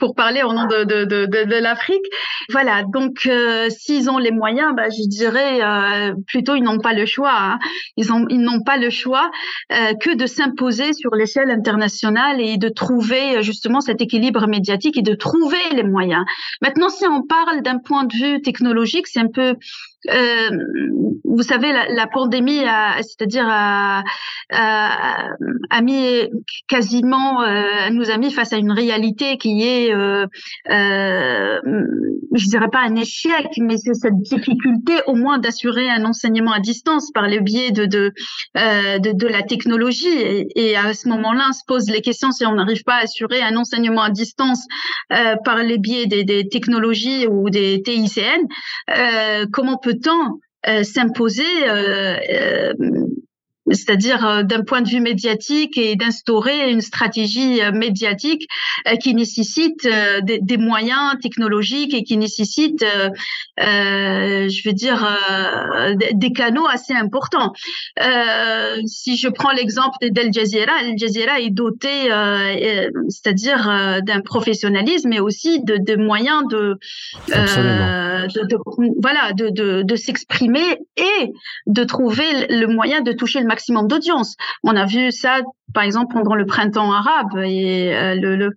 [0.00, 2.04] pour parler au nom de, de, de, de, l'Afrique.
[2.50, 2.82] Voilà.
[2.82, 7.06] Donc, euh, s'ils ont les moyens, bah, je dirais euh, plutôt ils n'ont pas le
[7.06, 7.32] choix.
[7.32, 7.58] hein.
[7.96, 9.30] Ils ont, ils n'ont pas le choix
[9.72, 15.02] euh, que de s'imposer sur l'échelle internationale et de trouver justement cet équilibre médiatique et
[15.02, 16.24] de trouver les moyens.
[16.60, 19.54] Maintenant, si on parle d'un point de vue technologique, c'est un peu
[20.10, 20.50] euh,
[21.24, 22.62] vous savez, la, la pandémie,
[23.02, 24.02] c'est-à-dire a,
[24.50, 25.28] a,
[25.70, 26.28] a mis
[26.68, 30.26] quasiment, euh, nous a mis face à une réalité qui est, euh,
[30.70, 31.60] euh,
[32.32, 36.60] je dirais pas un échec, mais c'est cette difficulté au moins d'assurer un enseignement à
[36.60, 38.12] distance par le biais de de
[38.56, 40.46] euh, de, de la technologie.
[40.54, 43.56] Et, à ce moment-là, se pose les questions si on n'arrive pas à assurer un
[43.56, 44.66] enseignement à distance
[45.44, 48.46] par les biais des, des technologies ou des TICN.
[49.52, 50.40] Comment peut-on
[50.82, 52.72] s'imposer euh, euh,
[53.70, 58.46] c'est-à-dire euh, d'un point de vue médiatique et d'instaurer une stratégie euh, médiatique
[58.88, 59.88] euh, qui nécessite
[60.22, 63.10] des, des moyens technologiques et qui nécessite, euh,
[63.60, 67.52] euh, je veux dire, euh, des- canaux assez importants.
[68.86, 72.10] Si je prends l'exemple d'Al Jazeera, Al Jazeera est doté,
[73.08, 76.78] c'est-à-dire d'un professionnalisme, mais aussi de, de moyens de,
[77.28, 81.32] de, de- voilà, de s'exprimer et
[81.66, 84.36] de trouver le moyen de toucher le maximum d'audience.
[84.62, 85.40] On a vu ça,
[85.74, 88.50] par exemple, pendant le printemps arabe et euh, le, le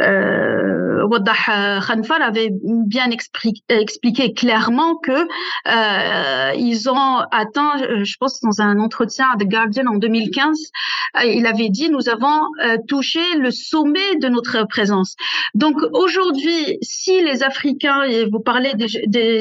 [0.00, 8.78] euh, Khanfar avait bien expliqué clairement que euh, ils ont atteint, je pense dans un
[8.78, 10.58] entretien à The Guardian en 2015,
[11.16, 12.40] euh, il avait dit nous avons
[12.88, 15.16] touché le sommet de notre présence.
[15.54, 18.72] Donc aujourd'hui, si les Africains, et vous parlez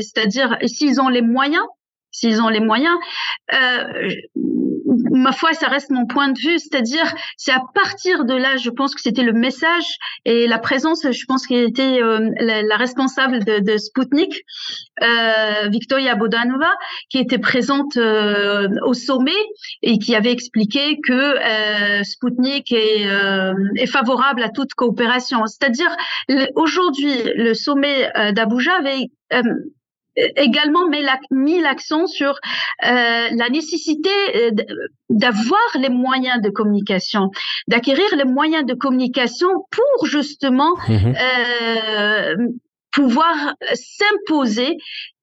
[0.02, 1.66] c'est-à-dire s'ils ont les moyens,
[2.12, 2.98] s'ils ont les moyens,
[3.54, 4.10] euh,
[5.12, 8.70] ma foi, ça reste mon point de vue, c'est-à-dire c'est à partir de là, je
[8.70, 12.78] pense que c'était le message et la présence, je pense qu'elle était euh, la, la,
[12.78, 14.44] responsable de, de Sputnik,
[15.04, 16.72] euh, Victoria Bodanova,
[17.10, 19.32] qui était présente euh, au sommet
[19.82, 25.46] et qui avait expliqué que euh, Sputnik est, euh, est favorable à toute coopération.
[25.46, 25.96] C'est-à-dire
[26.56, 29.10] aujourd'hui, le sommet d'Abuja avait
[30.18, 30.88] euh, également
[31.32, 32.36] mis l'accent sur euh,
[33.32, 34.10] la nécessité
[35.10, 37.32] d'avoir les moyens de communication,
[37.68, 41.14] d'acquérir les moyens de communication pour justement mmh.
[41.16, 42.36] euh,
[42.92, 44.78] pouvoir s'imposer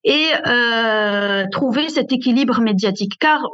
[0.06, 3.18] et euh, trouver cet équilibre médiatique.
[3.20, 3.46] Car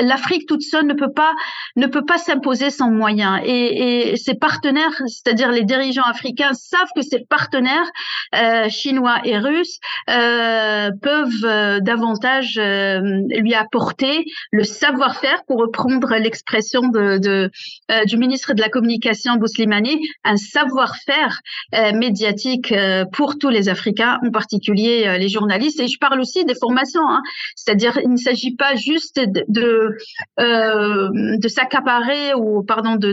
[0.00, 1.32] l'Afrique toute seule ne peut pas
[1.74, 3.40] ne peut pas s'imposer sans moyens.
[3.44, 7.90] Et, et, ses partenaires c'est-à-dire les dirigeants africains savent que ses partenaires
[8.34, 13.00] euh, chinois et russes euh, peuvent davantage euh,
[13.38, 17.50] lui apporter le savoir-faire pour reprendre l'expression de, de
[17.90, 21.40] euh, du ministre de la communication Bouslimani un savoir-faire
[21.74, 22.72] euh, médiatique
[23.12, 27.22] pour tous les Africains en particulier les journalistes je parle aussi des formations, hein.
[27.54, 29.96] c'est-à-dire il ne s'agit pas juste de
[30.40, 31.08] euh,
[31.48, 33.12] s'accaparer ou pardon de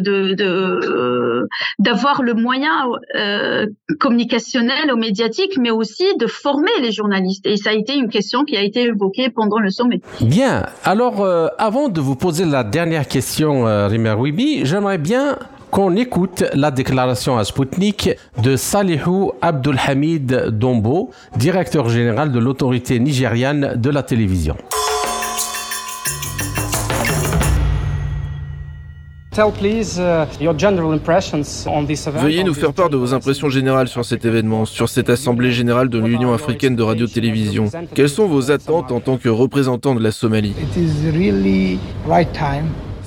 [1.80, 2.72] d'avoir le moyen
[3.16, 3.68] euh,
[4.00, 7.46] communicationnel ou médiatique, mais aussi de former les journalistes.
[7.46, 10.02] Et ça a été une question qui a été évoquée pendant le sommet.
[10.22, 10.66] Bien.
[10.84, 15.38] Alors, euh, avant de vous poser la dernière question, Rimer Wibi, j'aimerais bien
[15.74, 18.12] qu'on écoute la déclaration à Sputnik
[18.44, 24.56] de Salihou Abdulhamid Dombo, directeur général de l'autorité nigériane de la télévision.
[32.22, 35.90] Veuillez nous faire part de vos impressions générales sur cet événement, sur cette Assemblée générale
[35.90, 37.66] de l'Union africaine de radio-télévision.
[37.96, 40.54] Quelles sont vos attentes en tant que représentant de la Somalie?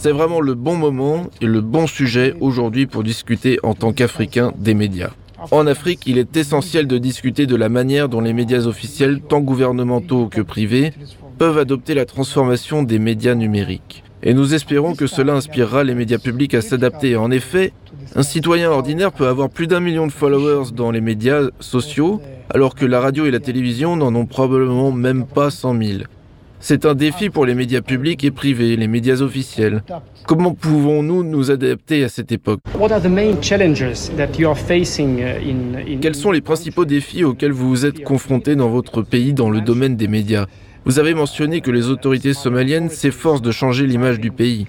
[0.07, 4.53] C'est vraiment le bon moment et le bon sujet aujourd'hui pour discuter en tant qu'Africain
[4.57, 5.11] des médias.
[5.51, 9.41] En Afrique, il est essentiel de discuter de la manière dont les médias officiels, tant
[9.41, 10.93] gouvernementaux que privés,
[11.39, 14.05] peuvent adopter la transformation des médias numériques.
[14.23, 17.17] Et nous espérons que cela inspirera les médias publics à s'adapter.
[17.17, 17.73] En effet,
[18.15, 22.23] un citoyen ordinaire peut avoir plus d'un million de followers dans les médias sociaux,
[22.55, 25.99] alors que la radio et la télévision n'en ont probablement même pas 100 000.
[26.69, 29.85] C'est un défi pour les médias publics et privés, les médias officiels.
[30.27, 32.59] Comment pouvons-nous nous adapter à cette époque?
[36.01, 39.61] Quels sont les principaux défis auxquels vous vous êtes confrontés dans votre pays dans le
[39.61, 40.47] domaine des médias?
[40.85, 44.67] Vous avez mentionné que les autorités somaliennes s'efforcent de changer l'image du pays.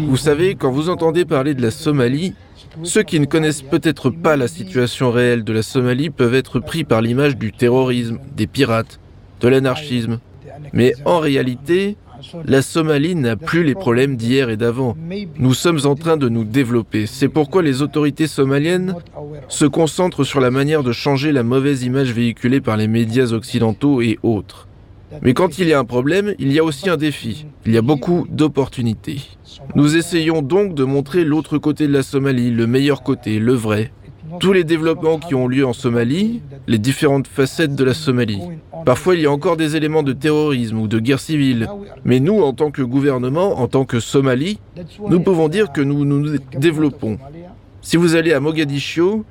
[0.00, 2.34] Vous savez, quand vous entendez parler de la Somalie,
[2.82, 6.84] ceux qui ne connaissent peut-être pas la situation réelle de la Somalie peuvent être pris
[6.84, 9.00] par l'image du terrorisme, des pirates,
[9.40, 10.18] de l'anarchisme.
[10.72, 11.96] Mais en réalité,
[12.44, 14.96] la Somalie n'a plus les problèmes d'hier et d'avant.
[15.36, 17.06] Nous sommes en train de nous développer.
[17.06, 18.94] C'est pourquoi les autorités somaliennes
[19.48, 24.00] se concentrent sur la manière de changer la mauvaise image véhiculée par les médias occidentaux
[24.02, 24.67] et autres.
[25.22, 27.46] Mais quand il y a un problème, il y a aussi un défi.
[27.66, 29.22] Il y a beaucoup d'opportunités.
[29.74, 33.92] Nous essayons donc de montrer l'autre côté de la Somalie, le meilleur côté, le vrai.
[34.40, 38.40] Tous les développements qui ont lieu en Somalie, les différentes facettes de la Somalie.
[38.84, 41.68] Parfois, il y a encore des éléments de terrorisme ou de guerre civile.
[42.04, 44.58] Mais nous, en tant que gouvernement, en tant que Somalie,
[45.08, 47.18] nous pouvons dire que nous nous développons.
[47.80, 49.24] Si vous allez à Mogadiscio,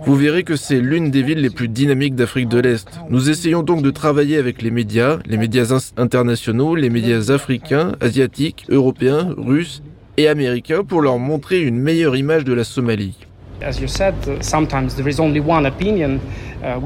[0.00, 2.88] vous verrez que c'est l'une des villes les plus dynamiques d'Afrique de l'Est.
[3.10, 8.64] Nous essayons donc de travailler avec les médias, les médias internationaux, les médias africains, asiatiques,
[8.68, 9.82] européens, russes
[10.16, 13.16] et américains pour leur montrer une meilleure image de la Somalie.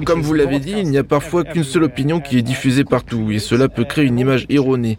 [0.04, 3.30] Comme vous l'avez dit, il n'y a parfois qu'une seule opinion qui est diffusée partout,
[3.30, 4.98] et cela peut créer une image erronée,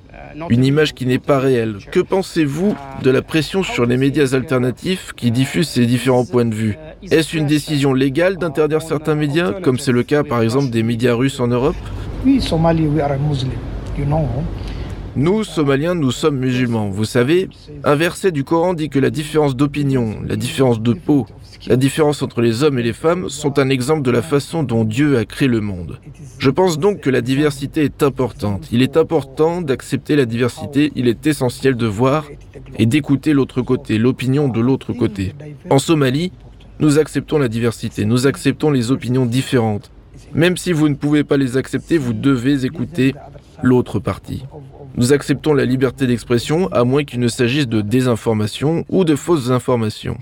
[0.50, 1.78] une image qui n'est pas réelle.
[1.92, 6.56] Que pensez-vous de la pression sur les médias alternatifs qui diffusent ces différents points de
[6.56, 6.78] vue?
[7.04, 11.14] Est-ce une décision légale d'interdire certains médias, comme c'est le cas par exemple des médias
[11.14, 11.76] russes en Europe
[15.16, 16.90] nous, Somaliens, nous sommes musulmans.
[16.90, 17.50] Vous savez,
[17.84, 21.26] un verset du Coran dit que la différence d'opinion, la différence de peau,
[21.68, 24.84] la différence entre les hommes et les femmes sont un exemple de la façon dont
[24.84, 26.00] Dieu a créé le monde.
[26.38, 28.68] Je pense donc que la diversité est importante.
[28.72, 32.26] Il est important d'accepter la diversité, il est essentiel de voir
[32.78, 35.34] et d'écouter l'autre côté, l'opinion de l'autre côté.
[35.70, 36.32] En Somalie,
[36.80, 39.92] nous acceptons la diversité, nous acceptons les opinions différentes.
[40.34, 43.16] Même si vous ne pouvez pas les accepter, vous devez écouter
[43.62, 44.46] l'autre partie.
[44.96, 49.50] Nous acceptons la liberté d'expression à moins qu'il ne s'agisse de désinformation ou de fausses
[49.50, 50.18] informations.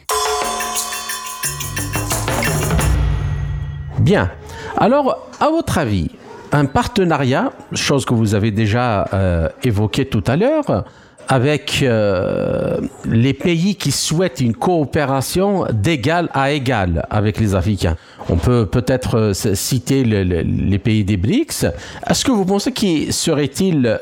[3.99, 4.31] Bien.
[4.77, 6.09] Alors, à votre avis,
[6.51, 10.85] un partenariat, chose que vous avez déjà euh, évoquée tout à l'heure,
[11.27, 17.97] avec euh, les pays qui souhaitent une coopération d'égal à égal avec les Africains.
[18.29, 21.65] On peut peut-être euh, citer les pays des BRICS.
[22.09, 23.99] Est-ce que vous pensez qu'il serait-il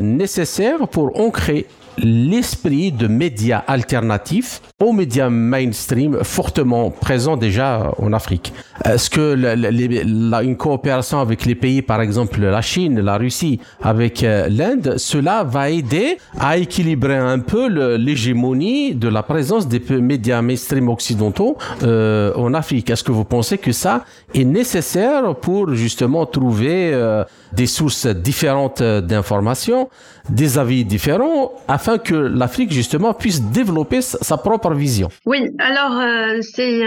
[0.00, 1.66] nécessaire pour ancrer
[1.98, 8.52] l'esprit de médias alternatifs aux médias mainstream fortement présents déjà en Afrique.
[8.84, 14.48] Est-ce que une coopération avec les pays, par exemple la Chine, la Russie, avec euh,
[14.48, 20.88] l'Inde, cela va aider à équilibrer un peu l'hégémonie de la présence des médias mainstream
[20.88, 22.90] occidentaux euh, en Afrique?
[22.90, 28.82] Est-ce que vous pensez que ça est nécessaire pour justement trouver euh, des sources différentes
[28.82, 29.88] d'informations,
[30.28, 35.08] des avis différents, afin que l'Afrique justement puisse développer sa propre vision.
[35.26, 36.86] Oui, alors euh, c'est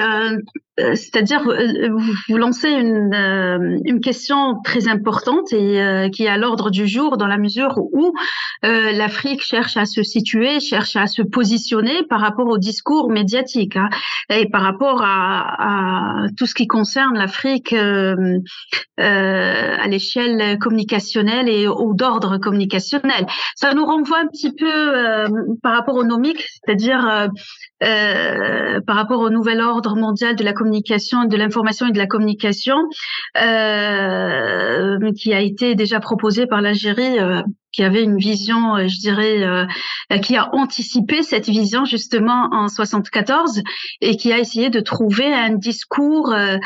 [0.77, 1.89] c'est-à-dire euh,
[2.27, 7.17] vous lancez une, euh, une question très importante et qui est à l'ordre du jour
[7.17, 8.13] dans la mesure où
[8.63, 13.89] l'Afrique cherche à se situer, cherche à se positionner par rapport au discours médiatique hein,
[14.29, 18.39] et par rapport à, à, tout ce qui concerne l'Afrique euh,
[18.97, 23.27] à l'échelle communicationnelle et au d'ordre communicationnel.
[23.55, 25.27] Ça nous renvoie un petit peu
[25.61, 27.29] par rapport au nomique, c'est-à-dire
[27.81, 32.07] par rapport au nouvel ordre mondial de la communication communication, de l'information et de la
[32.07, 32.75] communication,
[33.37, 37.41] euh, qui a été déjà proposé par l'Algérie euh,
[37.75, 39.65] qui avait une vision, euh, je dirais, euh,
[40.19, 43.61] qui a anticipé cette vision justement en 74
[43.99, 46.57] et qui a essayé de trouver un discours euh,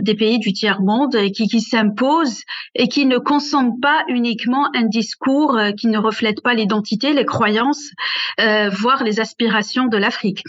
[0.00, 2.40] des pays du tiers monde qui, qui s'impose
[2.74, 7.90] et qui ne consomme pas uniquement un discours qui ne reflète pas l'identité, les croyances,
[8.38, 10.42] voire les aspirations de l'Afrique.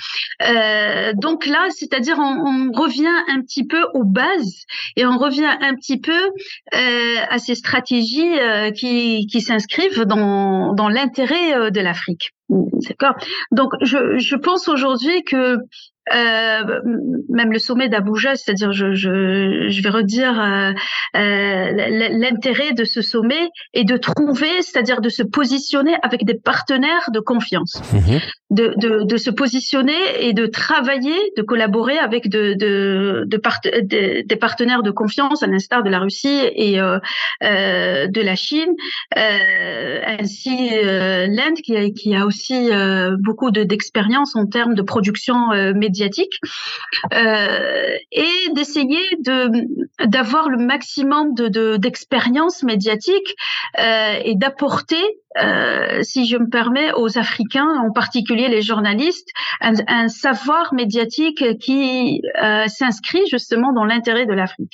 [1.16, 4.66] donc là, c'est-à-dire on, on, revient un petit peu aux bases
[4.96, 6.32] et on revient un petit peu
[6.72, 8.38] à ces stratégies
[8.72, 12.32] qui, s'inscrivent dans, l'intérêt euh, de l'Afrique.
[12.50, 13.16] D'accord.
[13.52, 15.58] Donc, je, pense aujourd'hui que
[16.16, 16.82] euh,
[17.30, 20.74] même le sommet d'Abuja, c'est-à-dire, je, vais redire euh,
[21.14, 27.20] l'intérêt de ce sommet est de trouver, c'est-à-dire de se positionner avec des partenaires de
[27.20, 28.20] confiance, mhm.
[28.50, 34.36] De, de, de, se positionner et de travailler, de collaborer avec de, de, de des
[34.36, 37.00] partenaires de confiance, à l'instar de la Russie et euh,
[37.44, 38.74] euh, de la Chine,
[39.18, 42.70] euh, ainsi l'Inde qui a, qui a aussi
[43.20, 46.40] beaucoup d'expérience en termes de production médiatique,
[47.12, 53.36] et d'essayer de d'avoir le maximum de d'expérience médiatique
[53.78, 55.04] et d'apporter
[55.38, 59.30] euh, si je me permets, aux Africains, en particulier les journalistes,
[59.62, 64.74] un, savoir médiatique qui euh, s'inscrit justement dans l'intérêt de l'Afrique.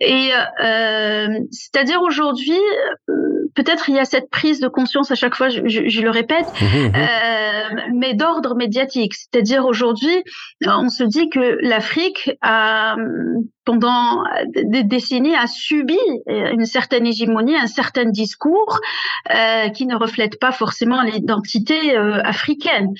[0.00, 0.30] Et
[0.62, 2.58] euh, c'est-à-dire aujourd'hui,
[3.08, 3.14] euh,
[3.54, 6.10] peut-être il y a cette prise de conscience à chaque fois, je, je, je le
[6.10, 9.14] répète, mmh, mmh, euh, mais d'ordre médiatique.
[9.14, 10.22] C'est-à-dire aujourd'hui,
[10.66, 12.96] on se dit que l'Afrique a
[13.66, 14.22] pendant
[14.54, 18.78] des décennies a subi une certaine hégémonie, un certain discours
[19.34, 22.94] euh, qui ne reflète pas forcément l'identité euh, africaine.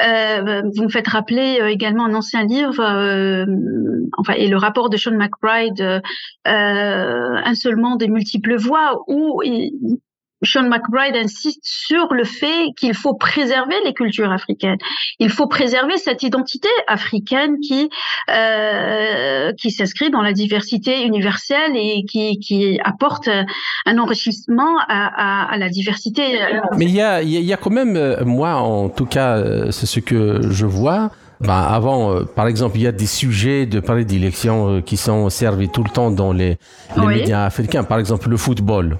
[0.00, 3.44] Euh, vous me faites rappeler également un ancien livre, euh,
[4.16, 6.02] enfin et le rapport de Sean McBride,
[6.44, 9.42] un seul monde des multiples voix, où
[10.44, 14.78] Sean McBride insiste sur le fait qu'il faut préserver les cultures africaines.
[15.18, 17.88] Il faut préserver cette identité africaine qui
[18.30, 23.28] euh, qui s'inscrit dans la diversité universelle et qui, qui apporte
[23.86, 26.40] un enrichissement à, à, à la diversité.
[26.76, 29.86] Mais il y a, y a quand même, euh, moi en tout cas, euh, c'est
[29.86, 31.10] ce que je vois.
[31.42, 35.68] Ben avant, euh, par exemple, il y a des sujets de prédilection qui sont servis
[35.68, 36.58] tout le temps dans les,
[36.96, 37.84] les médias africains.
[37.84, 38.98] Par exemple, le football.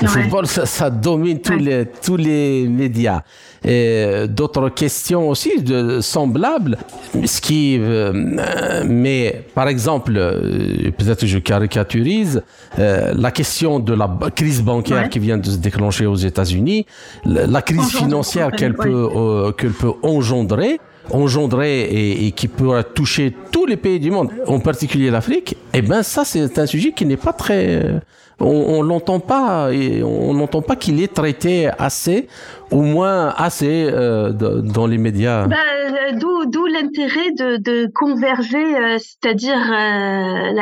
[0.00, 3.22] Le football, ça, ça domine tous, les, tous les médias.
[3.64, 6.78] Et d'autres questions aussi de, semblables.
[7.24, 12.42] Ce qui, euh, mais par exemple, euh, peut-être que je caricaturise,
[12.78, 16.86] euh, la question de la crise bancaire qui vient de se déclencher aux États-Unis,
[17.24, 20.80] la, crise financière qu'elle peut, euh, qu'elle peut engendrer
[21.10, 26.02] engendrer et, qui pourra toucher tous les pays du monde, en particulier l'Afrique, eh ben
[26.02, 28.00] ça c'est un sujet qui n'est pas très
[28.40, 29.70] on, l'entend pas
[30.02, 32.28] on n'entend pas qu'il est traité assez,
[32.70, 35.46] au moins assez euh, dans les médias.
[35.46, 39.58] Bah, euh, D'où l'intérêt de, converger, euh, c'est-à-dire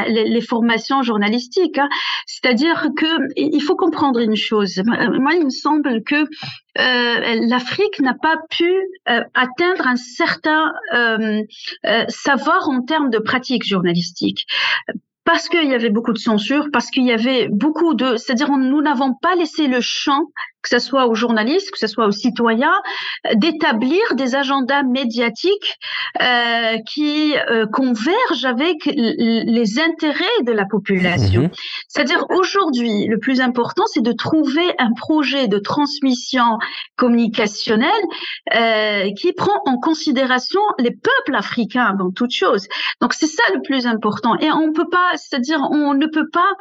[0.08, 1.78] les, les, formations journalistiques.
[1.78, 1.88] Hein.
[2.26, 3.06] C'est-à-dire que
[3.36, 4.82] il faut comprendre une chose.
[4.84, 6.26] Moi, il me semble que
[6.76, 8.72] l'Afrique n'a pas pu
[9.06, 10.72] atteindre un certain
[12.08, 14.46] savoir en termes de pratique journalistique
[15.24, 18.82] parce qu'il y avait beaucoup de censure, parce qu'il y avait beaucoup de, c'est-à-dire nous
[18.82, 20.26] n'avons pas laissé le champ
[20.62, 22.80] que ce soit aux journalistes, que ce soit aux citoyens,
[23.34, 25.78] d'établir des agendas médiatiques
[26.20, 31.42] euh, qui euh, convergent avec les intérêts de la population.
[31.42, 31.50] Mhm.
[31.88, 36.58] C'est-à-dire aujourd'hui, le plus important, c'est de trouver un projet de transmission
[36.96, 37.90] communicationnelle
[38.54, 42.68] euh, qui prend en considération les peuples africains avant toute chose.
[43.00, 44.36] Donc c'est ça le plus important.
[44.38, 46.52] Et on peut pas, c'est-à-dire on ne peut pas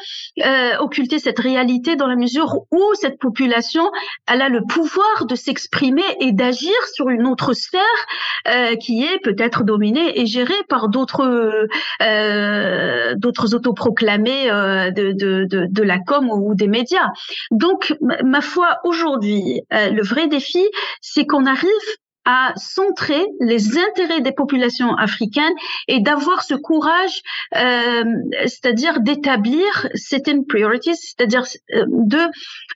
[0.46, 3.91] euh, occulter cette réalité dans la mesure où cette population
[4.28, 7.82] elle a le pouvoir de s'exprimer et d'agir sur une autre sphère
[8.48, 11.68] euh, qui est peut-être dominée et gérée par d'autres
[12.02, 17.10] euh, d'autres autoproclamés euh, de, de, la com ou des médias.
[17.52, 20.66] Donc, ma foi, aujourd'hui, euh, le vrai défi,
[21.02, 21.70] c'est qu'on arrive
[22.26, 25.54] à centrer les intérêts des populations africaines
[25.88, 27.22] et d'avoir ce courage,
[27.56, 28.04] euh,
[28.46, 31.44] c'est-à-dire d'établir certaines priorities, c'est-à-dire
[31.74, 32.20] euh, de,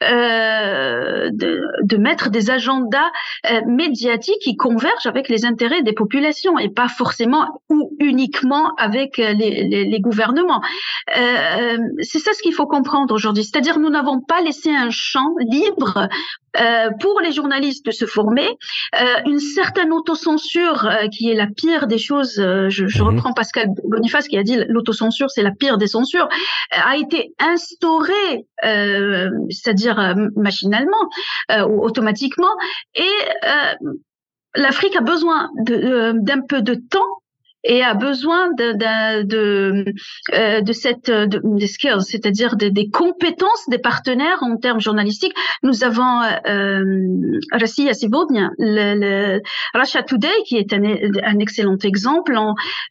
[0.03, 3.11] euh, de, de mettre des agendas
[3.51, 9.17] euh, médiatiques qui convergent avec les intérêts des populations et pas forcément ou uniquement avec
[9.17, 10.61] les, les, les gouvernements.
[11.17, 15.33] Euh, c'est ça ce qu'il faut comprendre aujourd'hui, c'est-à-dire nous n'avons pas laissé un champ
[15.39, 16.07] libre
[16.59, 21.47] euh, pour les journalistes de se former, euh, une certaine autocensure euh, qui est la
[21.47, 22.39] pire des choses.
[22.39, 23.09] Euh, je, je mhm.
[23.09, 26.27] reprends Pascal Boniface qui a dit l'autocensure c'est la pire des censures,
[26.71, 28.45] a été instaurée,
[29.49, 31.09] c'est-à-dire machinalement
[31.67, 32.47] ou automatiquement,
[32.95, 33.03] et
[34.55, 37.21] l'Afrique a besoin d'un peu de temps
[37.65, 39.85] et a besoin de, de, de,
[40.33, 45.33] euh, de cette de, des skills, c'est-à-dire des, des, compétences des partenaires en termes journalistiques.
[45.63, 46.83] Nous avons euh,
[47.51, 47.91] Rassia
[48.57, 49.41] le, le
[49.73, 52.37] Russia Today, qui est un, un excellent exemple.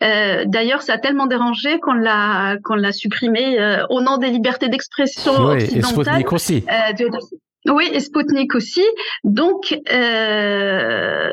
[0.02, 4.30] Euh, D'ailleurs, ça a tellement dérangé qu'on l'a qu'on l'a supprimé euh, au nom des
[4.30, 6.20] libertés d'expression oui, occidentales.
[6.20, 6.64] Et aussi.
[6.68, 7.08] Euh, de,
[7.66, 8.82] Oui, et Sputnik aussi.
[9.24, 11.30] Donc, euh,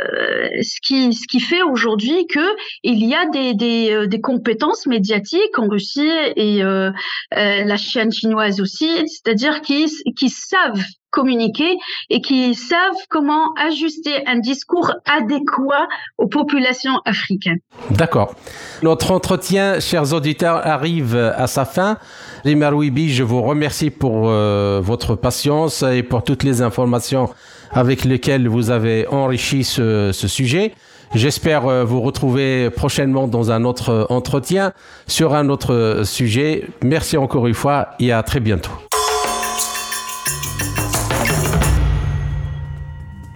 [0.61, 2.39] ce qui ce qui fait aujourd'hui que
[2.83, 6.89] il y a des des, euh, des compétences médiatiques en Russie et euh,
[7.37, 10.81] euh, la chaîne chinoise aussi, c'est-à-dire qui qui savent
[11.11, 11.77] communiquer
[12.09, 15.87] et qui savent comment ajuster un discours adéquat
[16.17, 17.59] aux populations africaines.
[17.91, 18.33] D'accord.
[18.81, 21.97] Notre entretien, chers auditeurs, arrive à sa fin.
[22.43, 27.29] Rimar je vous remercie pour euh, votre patience et pour toutes les informations
[27.71, 30.73] avec lesquelles vous avez enrichi ce, ce sujet.
[31.13, 34.71] J'espère euh, vous retrouver prochainement dans un autre entretien
[35.07, 36.67] sur un autre sujet.
[36.81, 38.71] Merci encore une fois et à très bientôt.